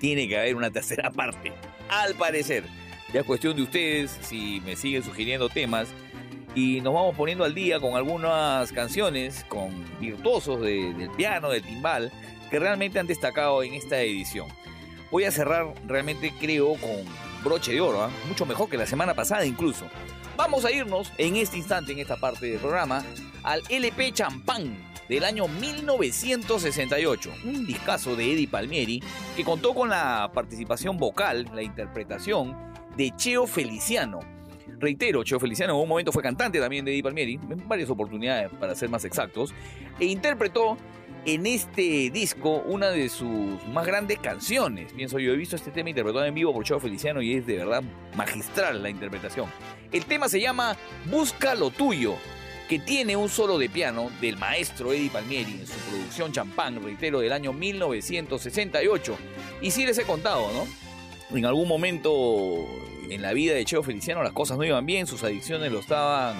Tiene 0.00 0.28
que 0.28 0.36
haber 0.38 0.54
una 0.54 0.70
tercera 0.70 1.10
parte, 1.16 1.50
al 1.88 2.14
parecer. 2.14 2.64
Ya 3.14 3.20
es 3.20 3.26
cuestión 3.26 3.56
de 3.56 3.62
ustedes 3.62 4.10
si 4.20 4.60
me 4.66 4.76
siguen 4.76 5.02
sugiriendo 5.02 5.48
temas. 5.48 5.88
Y 6.54 6.82
nos 6.82 6.92
vamos 6.92 7.16
poniendo 7.16 7.42
al 7.42 7.54
día 7.54 7.80
con 7.80 7.96
algunas 7.96 8.70
canciones, 8.70 9.46
con 9.48 9.70
virtuosos 9.98 10.60
de- 10.60 10.92
del 10.92 11.08
piano, 11.12 11.48
del 11.48 11.62
timbal, 11.62 12.12
que 12.50 12.58
realmente 12.58 12.98
han 12.98 13.06
destacado 13.06 13.62
en 13.62 13.72
esta 13.72 13.98
edición. 14.02 14.48
Voy 15.14 15.22
a 15.22 15.30
cerrar 15.30 15.72
realmente 15.86 16.34
creo 16.40 16.74
con 16.74 17.04
broche 17.44 17.70
de 17.70 17.80
oro, 17.80 18.02
¿ah? 18.02 18.10
mucho 18.26 18.46
mejor 18.46 18.68
que 18.68 18.76
la 18.76 18.84
semana 18.84 19.14
pasada 19.14 19.46
incluso. 19.46 19.86
Vamos 20.36 20.64
a 20.64 20.72
irnos 20.72 21.12
en 21.18 21.36
este 21.36 21.56
instante, 21.56 21.92
en 21.92 22.00
esta 22.00 22.16
parte 22.16 22.46
del 22.46 22.58
programa, 22.58 23.04
al 23.44 23.62
LP 23.68 24.10
Champán 24.12 24.76
del 25.08 25.22
año 25.22 25.46
1968, 25.46 27.32
un 27.44 27.64
discazo 27.64 28.16
de 28.16 28.32
Eddie 28.32 28.48
Palmieri 28.48 29.00
que 29.36 29.44
contó 29.44 29.72
con 29.72 29.88
la 29.88 30.32
participación 30.34 30.98
vocal, 30.98 31.48
la 31.54 31.62
interpretación 31.62 32.56
de 32.96 33.12
Cheo 33.14 33.46
Feliciano. 33.46 34.18
Reitero, 34.80 35.22
Cheo 35.22 35.38
Feliciano 35.38 35.74
en 35.74 35.80
un 35.80 35.88
momento 35.88 36.10
fue 36.10 36.24
cantante 36.24 36.58
también 36.58 36.84
de 36.84 36.90
Eddie 36.90 37.04
Palmieri, 37.04 37.34
en 37.34 37.68
varias 37.68 37.88
oportunidades 37.88 38.50
para 38.58 38.74
ser 38.74 38.88
más 38.88 39.04
exactos, 39.04 39.54
e 40.00 40.06
interpretó 40.06 40.76
en 41.26 41.46
este 41.46 42.10
disco 42.10 42.62
una 42.66 42.90
de 42.90 43.08
sus 43.08 43.64
más 43.68 43.86
grandes 43.86 44.18
canciones. 44.18 44.92
Pienso 44.92 45.18
yo, 45.18 45.32
he 45.32 45.36
visto 45.36 45.56
este 45.56 45.70
tema 45.70 45.88
interpretado 45.88 46.24
en 46.26 46.34
vivo 46.34 46.52
por 46.52 46.64
Cheo 46.64 46.80
Feliciano 46.80 47.22
y 47.22 47.34
es 47.34 47.46
de 47.46 47.58
verdad 47.58 47.82
magistral 48.14 48.82
la 48.82 48.90
interpretación. 48.90 49.48
El 49.90 50.04
tema 50.04 50.28
se 50.28 50.40
llama 50.40 50.76
Busca 51.06 51.54
lo 51.54 51.70
tuyo, 51.70 52.16
que 52.68 52.78
tiene 52.78 53.16
un 53.16 53.28
solo 53.28 53.58
de 53.58 53.68
piano 53.68 54.10
del 54.20 54.36
maestro 54.36 54.92
Eddie 54.92 55.10
Palmieri 55.10 55.52
en 55.52 55.66
su 55.66 55.78
producción 55.88 56.32
Champán, 56.32 56.82
reitero, 56.82 57.20
del 57.20 57.32
año 57.32 57.52
1968. 57.52 59.16
Y 59.62 59.70
sí 59.70 59.86
les 59.86 59.98
he 59.98 60.02
contado, 60.02 60.50
¿no? 60.52 61.36
En 61.36 61.46
algún 61.46 61.68
momento 61.68 62.66
en 63.08 63.22
la 63.22 63.32
vida 63.32 63.54
de 63.54 63.64
Cheo 63.64 63.82
Feliciano 63.82 64.22
las 64.22 64.32
cosas 64.32 64.58
no 64.58 64.64
iban 64.64 64.84
bien, 64.84 65.06
sus 65.06 65.22
adicciones 65.24 65.72
lo 65.72 65.78
estaban 65.78 66.36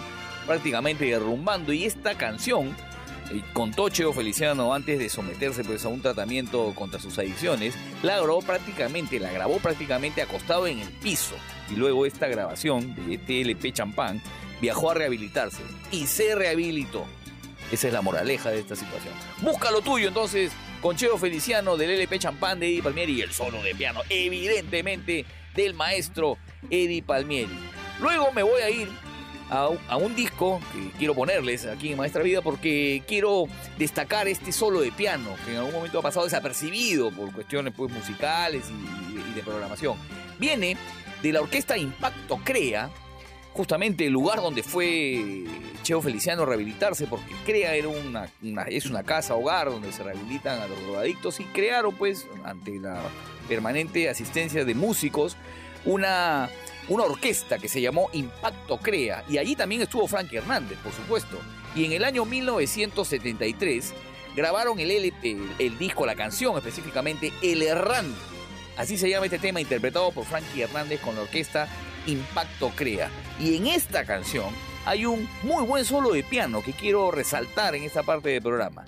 prácticamente 0.46 1.06
derrumbando 1.06 1.72
y 1.72 1.84
esta 1.84 2.16
canción 2.16 2.76
eh, 3.30 3.42
contó 3.52 3.88
Cheo 3.88 4.12
Feliciano 4.12 4.74
antes 4.74 4.98
de 4.98 5.08
someterse 5.08 5.64
pues, 5.64 5.84
a 5.84 5.88
un 5.88 6.02
tratamiento 6.02 6.74
contra 6.74 7.00
sus 7.00 7.18
adicciones, 7.18 7.74
la 8.02 8.16
grabó 8.20 8.42
prácticamente, 8.42 9.18
la 9.18 9.32
grabó 9.32 9.58
prácticamente 9.58 10.22
acostado 10.22 10.66
en 10.66 10.78
el 10.78 10.88
piso. 10.88 11.34
Y 11.70 11.76
luego 11.76 12.06
esta 12.06 12.28
grabación 12.28 12.94
de 13.06 13.18
TLP 13.18 13.72
Champán 13.72 14.22
viajó 14.60 14.90
a 14.90 14.94
rehabilitarse 14.94 15.62
y 15.90 16.06
se 16.06 16.34
rehabilitó. 16.34 17.06
Esa 17.72 17.88
es 17.88 17.92
la 17.92 18.02
moraleja 18.02 18.50
de 18.50 18.60
esta 18.60 18.76
situación. 18.76 19.14
Busca 19.40 19.70
lo 19.70 19.80
tuyo 19.80 20.08
entonces 20.08 20.52
con 20.80 20.96
Cheo 20.96 21.16
Feliciano 21.16 21.76
del 21.76 21.90
LP 21.90 22.18
Champán 22.18 22.60
de 22.60 22.68
Eddie 22.68 22.82
Palmieri 22.82 23.14
y 23.14 23.22
el 23.22 23.32
solo 23.32 23.62
de 23.62 23.74
piano, 23.74 24.00
evidentemente, 24.10 25.24
del 25.54 25.74
maestro 25.74 26.36
Eddie 26.68 27.02
Palmieri. 27.02 27.58
Luego 28.00 28.32
me 28.32 28.42
voy 28.42 28.60
a 28.60 28.70
ir 28.70 28.88
a, 29.54 29.96
un- 29.96 30.14
disco 30.16 30.60
que 30.72 30.90
quiero 30.98 31.14
ponerles 31.14 31.66
aquí 31.66 31.90
en 31.92 31.98
Maestra 31.98 32.22
Vida 32.22 32.42
porque 32.42 33.02
quiero 33.06 33.44
destacar 33.78 34.28
este 34.28 34.52
solo 34.52 34.80
de 34.80 34.92
piano 34.92 35.30
que 35.44 35.52
en 35.52 35.58
algún 35.58 35.72
momento 35.74 35.98
ha 35.98 36.02
pasado 36.02 36.24
desapercibido 36.24 37.10
por 37.10 37.32
cuestiones 37.32 37.72
pues, 37.76 37.92
musicales 37.92 38.64
y, 38.70 39.34
de 39.34 39.42
programación. 39.42 39.96
Viene 40.38 40.76
de 41.22 41.32
la 41.32 41.40
orquesta 41.40 41.76
Impacto 41.76 42.38
Crea, 42.44 42.90
justamente 43.52 44.06
el 44.06 44.12
lugar 44.12 44.40
donde 44.40 44.62
fue 44.62 45.44
Cheo 45.82 46.00
Feliciano 46.02 46.42
a 46.42 46.46
rehabilitarse, 46.46 47.06
porque 47.06 47.32
Crea 47.44 47.74
era 47.74 47.88
una, 47.88 48.28
una- 48.42 48.62
es 48.64 48.86
una 48.86 49.02
casa 49.02 49.34
hogar 49.34 49.70
donde 49.70 49.92
se 49.92 50.02
rehabilitan 50.02 50.60
a 50.60 50.66
los 50.68 50.80
drogadictos 50.82 51.40
y 51.40 51.44
crearon 51.44 51.94
pues 51.96 52.26
ante 52.44 52.78
la 52.78 53.00
permanente 53.48 54.08
asistencia 54.08 54.64
de 54.64 54.74
músicos 54.74 55.36
una, 55.84 56.48
una 56.88 57.04
orquesta 57.04 57.58
que 57.58 57.68
se 57.68 57.80
llamó 57.80 58.10
Impacto 58.12 58.78
Crea 58.78 59.24
y 59.28 59.38
allí 59.38 59.56
también 59.56 59.82
estuvo 59.82 60.06
Frankie 60.06 60.36
Hernández, 60.36 60.78
por 60.78 60.92
supuesto. 60.92 61.38
Y 61.74 61.84
en 61.84 61.92
el 61.92 62.04
año 62.04 62.24
1973 62.24 63.94
grabaron 64.36 64.78
el 64.78 65.12
el 65.58 65.78
disco, 65.78 66.06
la 66.06 66.14
canción 66.14 66.56
específicamente 66.56 67.32
El 67.42 67.62
Errante. 67.62 68.18
Así 68.76 68.98
se 68.98 69.08
llama 69.08 69.26
este 69.26 69.38
tema 69.38 69.60
interpretado 69.60 70.10
por 70.10 70.24
Frankie 70.24 70.62
Hernández 70.62 71.00
con 71.00 71.14
la 71.14 71.22
orquesta 71.22 71.68
Impacto 72.06 72.70
Crea. 72.74 73.08
Y 73.38 73.56
en 73.56 73.68
esta 73.68 74.04
canción 74.04 74.46
hay 74.84 75.06
un 75.06 75.28
muy 75.42 75.64
buen 75.64 75.84
solo 75.84 76.12
de 76.12 76.22
piano 76.22 76.62
que 76.62 76.72
quiero 76.72 77.10
resaltar 77.10 77.74
en 77.74 77.84
esta 77.84 78.02
parte 78.02 78.30
del 78.30 78.42
programa. 78.42 78.84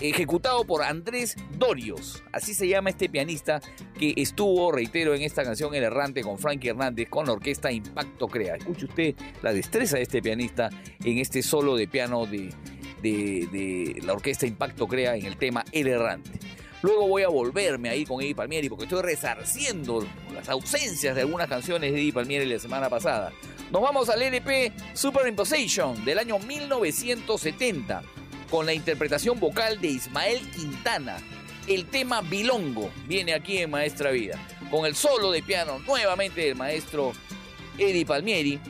Ejecutado 0.00 0.64
por 0.64 0.82
Andrés 0.82 1.36
Dorios, 1.56 2.22
así 2.32 2.52
se 2.52 2.66
llama 2.66 2.90
este 2.90 3.08
pianista 3.08 3.60
que 3.98 4.12
estuvo, 4.16 4.72
reitero, 4.72 5.14
en 5.14 5.22
esta 5.22 5.44
canción 5.44 5.72
El 5.74 5.84
Errante 5.84 6.22
con 6.22 6.36
Frankie 6.38 6.68
Hernández 6.70 7.08
con 7.08 7.26
la 7.26 7.32
orquesta 7.32 7.70
Impacto 7.70 8.26
Crea. 8.26 8.56
Escuche 8.56 8.86
usted 8.86 9.14
la 9.42 9.52
destreza 9.52 9.96
de 9.96 10.02
este 10.02 10.20
pianista 10.20 10.68
en 11.04 11.18
este 11.18 11.42
solo 11.42 11.76
de 11.76 11.86
piano 11.86 12.26
de, 12.26 12.52
de- 13.02 14.00
la 14.04 14.14
orquesta 14.14 14.46
Impacto 14.46 14.88
Crea 14.88 15.14
en 15.16 15.26
el 15.26 15.36
tema 15.36 15.64
El 15.70 15.86
Errante. 15.86 16.40
Luego 16.82 17.06
voy 17.08 17.22
a 17.22 17.28
volverme 17.28 17.88
a 17.88 17.94
ir 17.94 18.06
con 18.06 18.20
Eddie 18.20 18.34
Palmieri 18.34 18.68
porque 18.68 18.84
estoy 18.84 19.00
resarciendo 19.00 20.06
las 20.34 20.48
ausencias 20.48 21.14
de 21.14 21.22
algunas 21.22 21.48
canciones 21.48 21.92
de 21.92 21.98
Eddie 22.00 22.12
Palmieri 22.12 22.44
la 22.46 22.58
semana 22.58 22.90
pasada. 22.90 23.32
Nos 23.72 23.80
vamos 23.80 24.08
al 24.10 24.20
LP 24.20 24.72
Superimposition 24.92 26.04
del 26.04 26.18
año 26.18 26.38
1970 26.40 28.02
con 28.54 28.66
la 28.66 28.72
interpretación 28.72 29.40
vocal 29.40 29.80
de 29.80 29.88
Ismael 29.88 30.38
Quintana. 30.52 31.16
El 31.66 31.86
tema 31.86 32.20
Bilongo 32.20 32.88
viene 33.08 33.34
aquí 33.34 33.58
en 33.58 33.68
Maestra 33.68 34.12
Vida 34.12 34.38
con 34.70 34.86
el 34.86 34.94
solo 34.94 35.32
de 35.32 35.42
piano 35.42 35.80
nuevamente 35.80 36.42
del 36.42 36.54
maestro 36.54 37.14
Eddie 37.76 38.06
Palmieri 38.06 38.60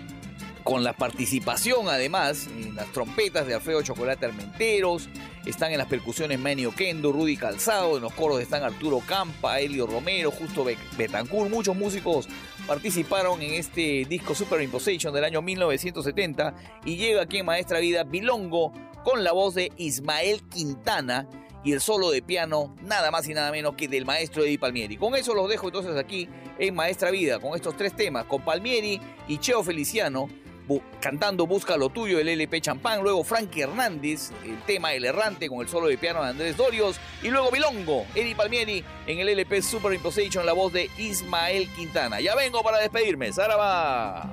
con 0.62 0.82
la 0.84 0.94
participación 0.94 1.88
además 1.90 2.46
en 2.46 2.74
las 2.76 2.90
trompetas 2.92 3.46
de 3.46 3.52
Alfredo 3.52 3.82
Chocolate 3.82 4.24
Armenteros, 4.24 5.10
están 5.44 5.70
en 5.72 5.76
las 5.76 5.86
percusiones 5.88 6.38
Manny 6.38 6.64
Oquendo, 6.64 7.12
Rudy 7.12 7.36
Calzado, 7.36 7.96
en 7.96 8.02
los 8.04 8.14
coros 8.14 8.40
están 8.40 8.62
Arturo 8.62 9.00
Campa, 9.06 9.60
Elio 9.60 9.86
Romero, 9.86 10.30
Justo 10.30 10.64
Be- 10.64 10.78
Betancourt, 10.96 11.50
muchos 11.50 11.76
músicos 11.76 12.26
participaron 12.66 13.42
en 13.42 13.52
este 13.52 14.06
disco 14.08 14.34
Superimposition 14.34 15.12
del 15.12 15.24
año 15.24 15.42
1970 15.42 16.54
y 16.86 16.96
llega 16.96 17.20
aquí 17.20 17.36
en 17.36 17.44
Maestra 17.44 17.80
Vida 17.80 18.04
Bilongo 18.04 18.72
con 19.04 19.22
la 19.22 19.32
voz 19.32 19.54
de 19.54 19.70
Ismael 19.76 20.42
Quintana 20.48 21.28
y 21.62 21.72
el 21.72 21.80
solo 21.80 22.10
de 22.10 22.22
piano 22.22 22.74
nada 22.82 23.10
más 23.10 23.28
y 23.28 23.34
nada 23.34 23.50
menos 23.50 23.74
que 23.74 23.88
del 23.88 24.04
maestro 24.04 24.42
Eddie 24.42 24.58
Palmieri. 24.58 24.96
Con 24.96 25.14
eso 25.14 25.34
los 25.34 25.48
dejo 25.48 25.68
entonces 25.68 25.96
aquí 25.96 26.28
en 26.58 26.74
Maestra 26.74 27.10
Vida 27.10 27.38
con 27.38 27.54
estos 27.54 27.76
tres 27.76 27.94
temas, 27.94 28.24
con 28.26 28.44
Palmieri 28.44 29.00
y 29.28 29.38
Cheo 29.38 29.62
Feliciano 29.62 30.28
cantando 31.00 31.46
Busca 31.46 31.76
lo 31.76 31.90
tuyo 31.90 32.18
del 32.18 32.28
LP 32.28 32.60
Champán, 32.60 33.02
luego 33.02 33.22
Frankie 33.22 33.62
Hernández, 33.62 34.30
el 34.44 34.62
tema 34.62 34.94
El 34.94 35.04
Errante 35.04 35.48
con 35.48 35.60
el 35.60 35.68
solo 35.68 35.88
de 35.88 35.98
piano 35.98 36.22
de 36.22 36.30
Andrés 36.30 36.56
Dorios, 36.56 36.98
y 37.22 37.28
luego 37.28 37.50
Bilongo, 37.50 38.06
Eddie 38.14 38.34
Palmieri 38.34 38.84
en 39.06 39.18
el 39.18 39.28
LP 39.28 39.62
Superimposition, 39.62 40.46
la 40.46 40.52
voz 40.52 40.72
de 40.72 40.90
Ismael 40.96 41.68
Quintana. 41.74 42.20
Ya 42.20 42.34
vengo 42.34 42.62
para 42.62 42.78
despedirme, 42.78 43.32
Saraba. 43.32 44.32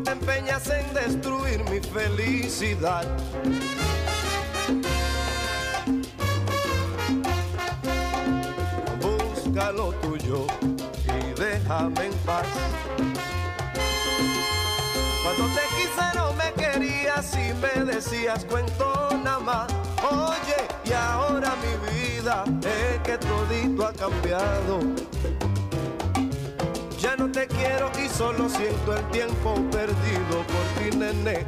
Te 0.00 0.10
empeñas 0.10 0.68
en 0.70 0.94
destruir 0.94 1.62
mi 1.70 1.80
felicidad. 1.80 3.04
busca 9.52 9.72
lo 9.72 9.92
tuyo 9.94 10.46
y 11.06 11.38
déjame 11.38 12.06
en 12.06 12.12
paz. 12.24 12.46
Cuando 15.22 15.44
te 15.54 15.62
quise 15.76 16.14
no 16.14 16.32
me 16.32 16.52
querías 16.52 17.34
y 17.34 17.52
me 17.54 17.92
decías 17.92 18.44
cuento 18.44 19.10
nada 19.22 19.40
más. 19.40 19.72
Oye, 20.10 20.56
y 20.84 20.92
ahora 20.92 21.52
mi 21.56 21.92
vida 21.92 22.44
es 22.62 23.00
que 23.02 23.18
todito 23.18 23.86
ha 23.86 23.92
cambiado. 23.92 24.80
Ya 26.98 27.16
no 27.16 27.30
te 27.30 27.46
quiero 27.46 27.90
y 28.02 28.08
solo 28.08 28.48
siento 28.48 28.96
el 28.96 29.04
tiempo 29.10 29.54
perdido 29.70 30.44
por 30.46 30.64
ti, 30.78 30.96
nene. 30.96 31.46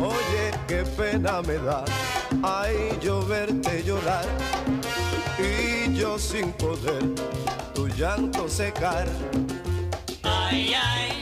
Oye, 0.00 0.52
qué 0.68 0.84
pena 0.96 1.42
me 1.42 1.58
da, 1.58 1.84
ay, 2.42 2.98
yo 3.00 3.24
verte 3.26 3.82
llorar 3.82 4.24
sin 6.18 6.52
poder 6.54 7.00
tu 7.74 7.86
llanto 7.86 8.48
secar. 8.48 9.06
Ay, 10.24 10.74
ay. 10.74 11.21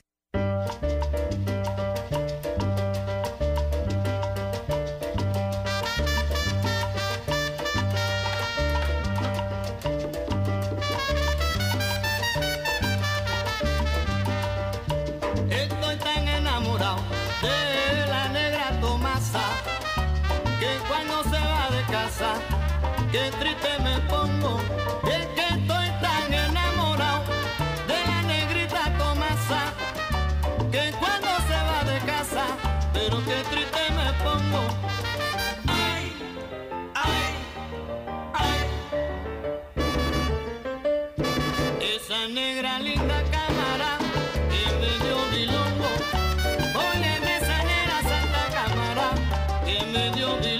me 49.91 50.09
dio 50.11 50.50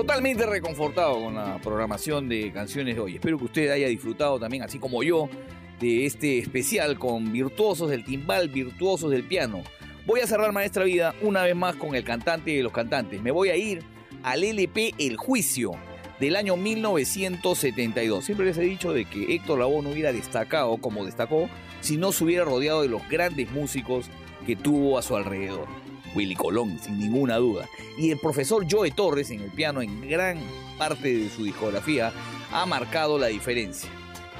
Totalmente 0.00 0.46
reconfortado 0.46 1.22
con 1.22 1.34
la 1.34 1.58
programación 1.58 2.26
de 2.26 2.50
canciones 2.52 2.94
de 2.94 3.02
hoy. 3.02 3.14
Espero 3.16 3.36
que 3.36 3.44
usted 3.44 3.70
haya 3.70 3.86
disfrutado 3.86 4.40
también, 4.40 4.62
así 4.62 4.78
como 4.78 5.02
yo, 5.02 5.28
de 5.78 6.06
este 6.06 6.38
especial 6.38 6.98
con 6.98 7.30
virtuosos 7.30 7.90
del 7.90 8.02
timbal, 8.02 8.48
virtuosos 8.48 9.10
del 9.10 9.24
piano. 9.24 9.62
Voy 10.06 10.20
a 10.20 10.26
cerrar 10.26 10.52
Maestra 10.52 10.84
Vida 10.84 11.14
una 11.20 11.42
vez 11.42 11.54
más 11.54 11.76
con 11.76 11.94
el 11.94 12.02
cantante 12.02 12.50
de 12.50 12.62
los 12.62 12.72
cantantes. 12.72 13.20
Me 13.20 13.30
voy 13.30 13.50
a 13.50 13.56
ir 13.56 13.82
al 14.22 14.42
LP 14.42 14.94
El 14.96 15.18
Juicio 15.18 15.72
del 16.18 16.36
año 16.36 16.56
1972. 16.56 18.24
Siempre 18.24 18.46
les 18.46 18.56
he 18.56 18.62
dicho 18.62 18.94
de 18.94 19.04
que 19.04 19.34
Héctor 19.34 19.58
Lavoe 19.58 19.82
no 19.82 19.90
hubiera 19.90 20.14
destacado 20.14 20.78
como 20.78 21.04
destacó 21.04 21.50
si 21.82 21.98
no 21.98 22.12
se 22.12 22.24
hubiera 22.24 22.46
rodeado 22.46 22.80
de 22.80 22.88
los 22.88 23.06
grandes 23.10 23.50
músicos 23.50 24.06
que 24.46 24.56
tuvo 24.56 24.96
a 24.96 25.02
su 25.02 25.14
alrededor. 25.14 25.68
Willy 26.14 26.34
Colón, 26.34 26.78
sin 26.82 26.98
ninguna 26.98 27.36
duda. 27.36 27.68
Y 27.98 28.10
el 28.10 28.18
profesor 28.18 28.66
Joe 28.70 28.90
Torres 28.90 29.30
en 29.30 29.40
el 29.42 29.50
piano 29.50 29.82
en 29.82 30.08
gran 30.08 30.38
parte 30.78 31.14
de 31.16 31.30
su 31.30 31.44
discografía 31.44 32.12
ha 32.52 32.66
marcado 32.66 33.18
la 33.18 33.28
diferencia. 33.28 33.88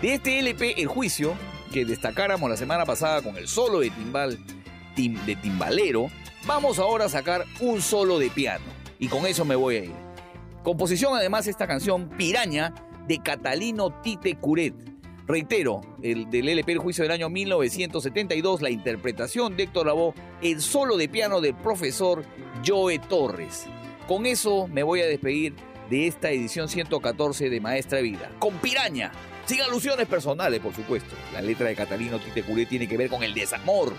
De 0.03 0.15
este 0.15 0.39
LP 0.39 0.81
El 0.81 0.87
Juicio, 0.89 1.35
que 1.73 1.85
destacáramos 1.85 2.49
la 2.51 2.57
semana 2.57 2.85
pasada 2.85 3.23
con 3.23 3.37
el 3.37 3.47
solo 3.49 3.81
de 3.81 3.91
timbal 3.91 4.39
tim- 4.97 5.21
de 5.27 5.37
timbalero, 5.37 6.11
vamos 6.47 6.79
ahora 6.79 7.05
a 7.05 7.09
sacar 7.09 7.45
un 7.61 7.81
solo 7.81 8.19
de 8.19 8.31
piano. 8.31 8.65
Y 8.99 9.09
con 9.09 9.27
eso 9.27 9.45
me 9.45 9.55
voy 9.55 9.77
a 9.77 9.85
ir. 9.85 9.93
Composición 10.63 11.15
además 11.15 11.47
esta 11.47 11.67
canción 11.67 12.09
Piraña 12.11 12.75
de 13.07 13.19
Catalino 13.19 14.01
Tite 14.03 14.37
Curet. 14.37 14.75
Reitero, 15.31 15.81
el 16.03 16.29
del 16.29 16.49
LP 16.49 16.73
El 16.73 16.79
Juicio 16.79 17.05
del 17.05 17.13
año 17.13 17.31
1972, 17.31 18.63
la 18.63 18.71
interpretación 18.71 19.57
de 19.57 19.63
Héctor 19.63 19.87
Lavoe, 19.87 20.13
el 20.43 20.61
solo 20.61 20.97
de 20.97 21.09
piano 21.09 21.41
del 21.41 21.55
profesor 21.55 22.25
Joe 22.67 22.99
Torres. 22.99 23.67
Con 24.09 24.27
eso 24.27 24.67
me 24.67 24.83
voy 24.83 25.03
a 25.03 25.07
despedir 25.07 25.55
de 25.89 26.09
esta 26.09 26.33
edición 26.33 26.69
114 26.69 27.49
de 27.49 27.61
Maestra 27.61 28.01
Vida. 28.01 28.33
Con 28.41 28.55
Piraña, 28.59 29.13
sin 29.47 29.61
alusiones 29.61 30.09
personales, 30.09 30.59
por 30.59 30.75
supuesto. 30.75 31.15
La 31.33 31.41
letra 31.41 31.69
de 31.69 31.77
Catalino 31.77 32.19
Tite 32.19 32.43
Curet 32.43 32.69
tiene 32.69 32.89
que 32.89 32.97
ver 32.97 33.09
con 33.09 33.23
el 33.23 33.33
desamor, 33.33 33.95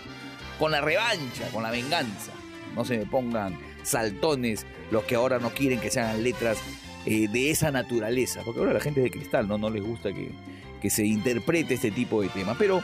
con 0.60 0.70
la 0.72 0.82
revancha, 0.82 1.50
con 1.54 1.64
la 1.64 1.72
venganza. 1.72 2.34
No 2.76 2.84
se 2.84 2.98
me 2.98 3.06
pongan 3.06 3.58
saltones 3.84 4.66
los 4.92 5.06
que 5.06 5.16
ahora 5.16 5.40
no 5.40 5.52
quieren 5.52 5.80
que 5.80 5.92
se 5.92 6.02
hagan 6.02 6.24
letras 6.24 6.58
eh, 7.06 7.30
de 7.30 7.52
esa 7.52 7.72
naturaleza, 7.72 8.42
porque 8.44 8.60
ahora 8.60 8.74
la 8.74 8.82
gente 8.82 9.00
es 9.00 9.06
de 9.06 9.12
cristal, 9.12 9.48
no, 9.48 9.58
no 9.58 9.70
les 9.70 9.82
gusta 9.82 10.12
que, 10.12 10.32
que 10.82 10.90
se 10.90 11.06
interprete 11.06 11.76
este 11.76 11.92
tipo 11.92 12.22
de 12.22 12.30
temas. 12.30 12.58
Pero, 12.58 12.82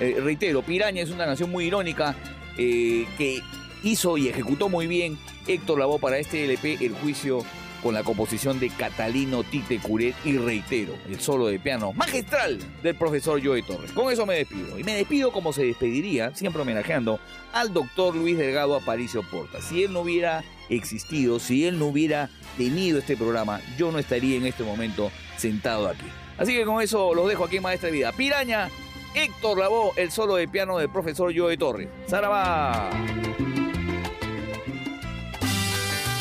eh, 0.00 0.16
reitero, 0.22 0.62
Piraña 0.62 1.02
es 1.02 1.10
una 1.10 1.24
canción 1.24 1.50
muy 1.50 1.66
irónica 1.66 2.16
eh, 2.56 3.06
que 3.16 3.40
hizo 3.82 4.18
y 4.18 4.28
ejecutó 4.28 4.68
muy 4.68 4.86
bien 4.86 5.18
Héctor 5.46 5.78
Lavoe 5.78 5.98
para 5.98 6.18
este 6.18 6.44
LP 6.44 6.78
El 6.80 6.94
Juicio 6.94 7.44
con 7.82 7.94
la 7.94 8.02
composición 8.02 8.58
de 8.58 8.70
Catalino 8.70 9.44
Tite 9.44 9.78
Curet 9.78 10.14
y 10.24 10.36
reitero, 10.36 10.94
el 11.08 11.20
solo 11.20 11.46
de 11.46 11.58
piano 11.58 11.92
magistral 11.92 12.58
del 12.82 12.96
profesor 12.96 13.40
Joe 13.44 13.62
Torres. 13.62 13.92
Con 13.92 14.12
eso 14.12 14.26
me 14.26 14.34
despido. 14.34 14.78
Y 14.78 14.84
me 14.84 14.94
despido 14.94 15.32
como 15.32 15.52
se 15.52 15.64
despediría, 15.64 16.34
siempre 16.34 16.62
homenajeando 16.62 17.20
al 17.52 17.72
doctor 17.72 18.16
Luis 18.16 18.36
Delgado 18.36 18.74
Aparicio 18.76 19.22
Porta. 19.22 19.62
Si 19.62 19.84
él 19.84 19.92
no 19.92 20.00
hubiera 20.00 20.42
existido, 20.68 21.38
si 21.38 21.66
él 21.66 21.78
no 21.78 21.86
hubiera 21.86 22.30
tenido 22.56 22.98
este 22.98 23.16
programa, 23.16 23.60
yo 23.78 23.92
no 23.92 23.98
estaría 23.98 24.36
en 24.36 24.46
este 24.46 24.64
momento 24.64 25.10
sentado 25.36 25.88
aquí. 25.88 26.06
Así 26.38 26.54
que 26.54 26.64
con 26.64 26.80
eso 26.80 27.14
los 27.14 27.28
dejo 27.28 27.44
aquí 27.44 27.56
en 27.56 27.62
Maestra 27.62 27.90
Vida. 27.90 28.12
Piraña, 28.12 28.70
Héctor 29.14 29.58
Lavoe, 29.58 29.92
el 29.96 30.10
solo 30.12 30.36
de 30.36 30.46
piano 30.46 30.78
del 30.78 30.88
profesor 30.88 31.32
Joe 31.36 31.56
Torres. 31.56 31.88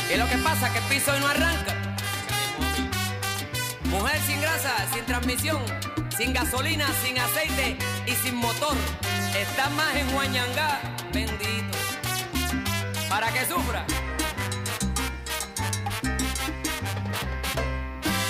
¿Qué 0.08 0.14
es 0.14 0.20
lo 0.20 0.28
que 0.28 0.38
pasa? 0.38 0.72
Que 0.72 0.80
el 0.80 0.86
piso 0.86 1.12
hoy 1.12 1.20
no 1.20 1.28
arranca. 1.28 1.76
Mujer 3.90 4.20
sin 4.22 4.42
grasa, 4.42 4.74
sin 4.94 5.06
transmisión, 5.06 5.62
sin 6.18 6.34
gasolina, 6.34 6.88
sin 7.04 7.18
aceite 7.20 7.78
y 8.06 8.12
sin 8.12 8.36
motor. 8.36 8.76
Está 9.38 9.70
más 9.70 9.96
en 9.96 10.16
Huañangá, 10.16 10.80
bendito. 11.14 11.78
Para 13.10 13.32
que 13.32 13.46
sufra. 13.46 13.86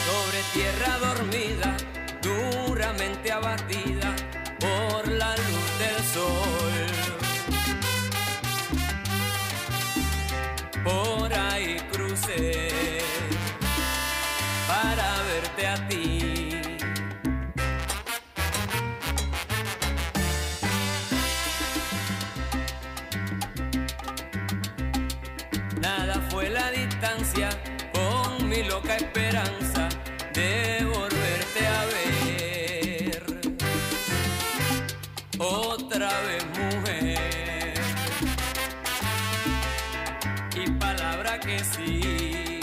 Sobre 0.05 0.41
tierra 0.53 0.97
dormida, 0.99 1.76
duramente 2.77 3.31
abatida 3.31 4.15
por 4.59 5.07
la 5.07 5.35
luz 5.35 5.69
del 5.79 5.99
sol. 6.13 6.85
por 10.83 11.33
ahí 11.33 11.77
crucé 11.91 12.69
para 14.67 15.07
verte 15.23 15.67
a 15.67 15.87
ti. 15.87 16.51
Nada 25.81 26.21
fue 26.29 26.49
la 26.51 26.69
distancia 26.69 27.49
con 27.91 28.47
mi 28.47 28.61
loca 28.63 28.95
esperanza 28.97 29.66
Otra 35.97 36.21
vez 36.21 36.45
mujer 36.59 37.17
y 40.55 40.69
palabra 40.73 41.39
que 41.39 41.57
sí. 41.57 42.59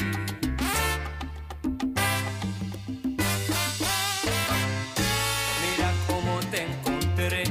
Mira 5.62 5.92
cómo 6.06 6.38
te 6.52 6.62
encontré, 6.62 7.42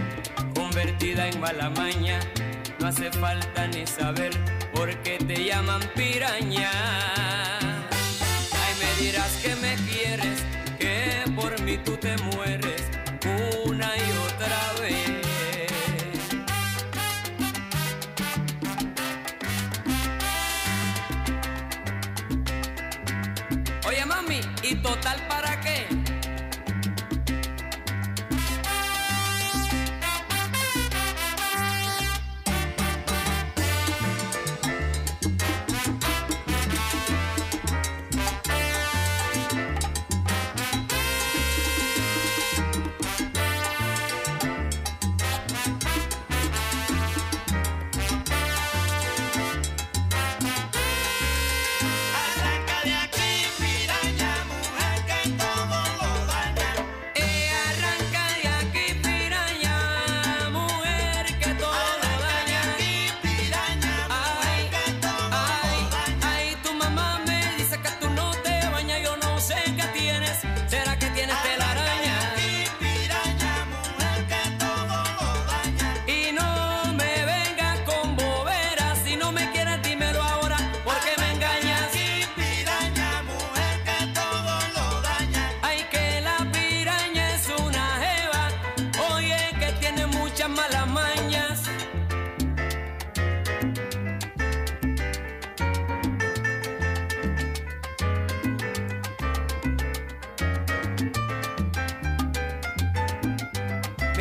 convertida 0.55 1.27
en 1.27 1.41
mala 1.41 1.69
maña. 1.71 2.17
No 2.79 2.87
hace 2.87 3.11
falta 3.11 3.67
ni 3.67 3.85
saber 3.85 4.31
por 4.73 4.89
qué 5.03 5.17
te 5.17 5.43
llaman 5.43 5.81
piraña. 5.95 7.22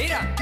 Mira, 0.02 0.41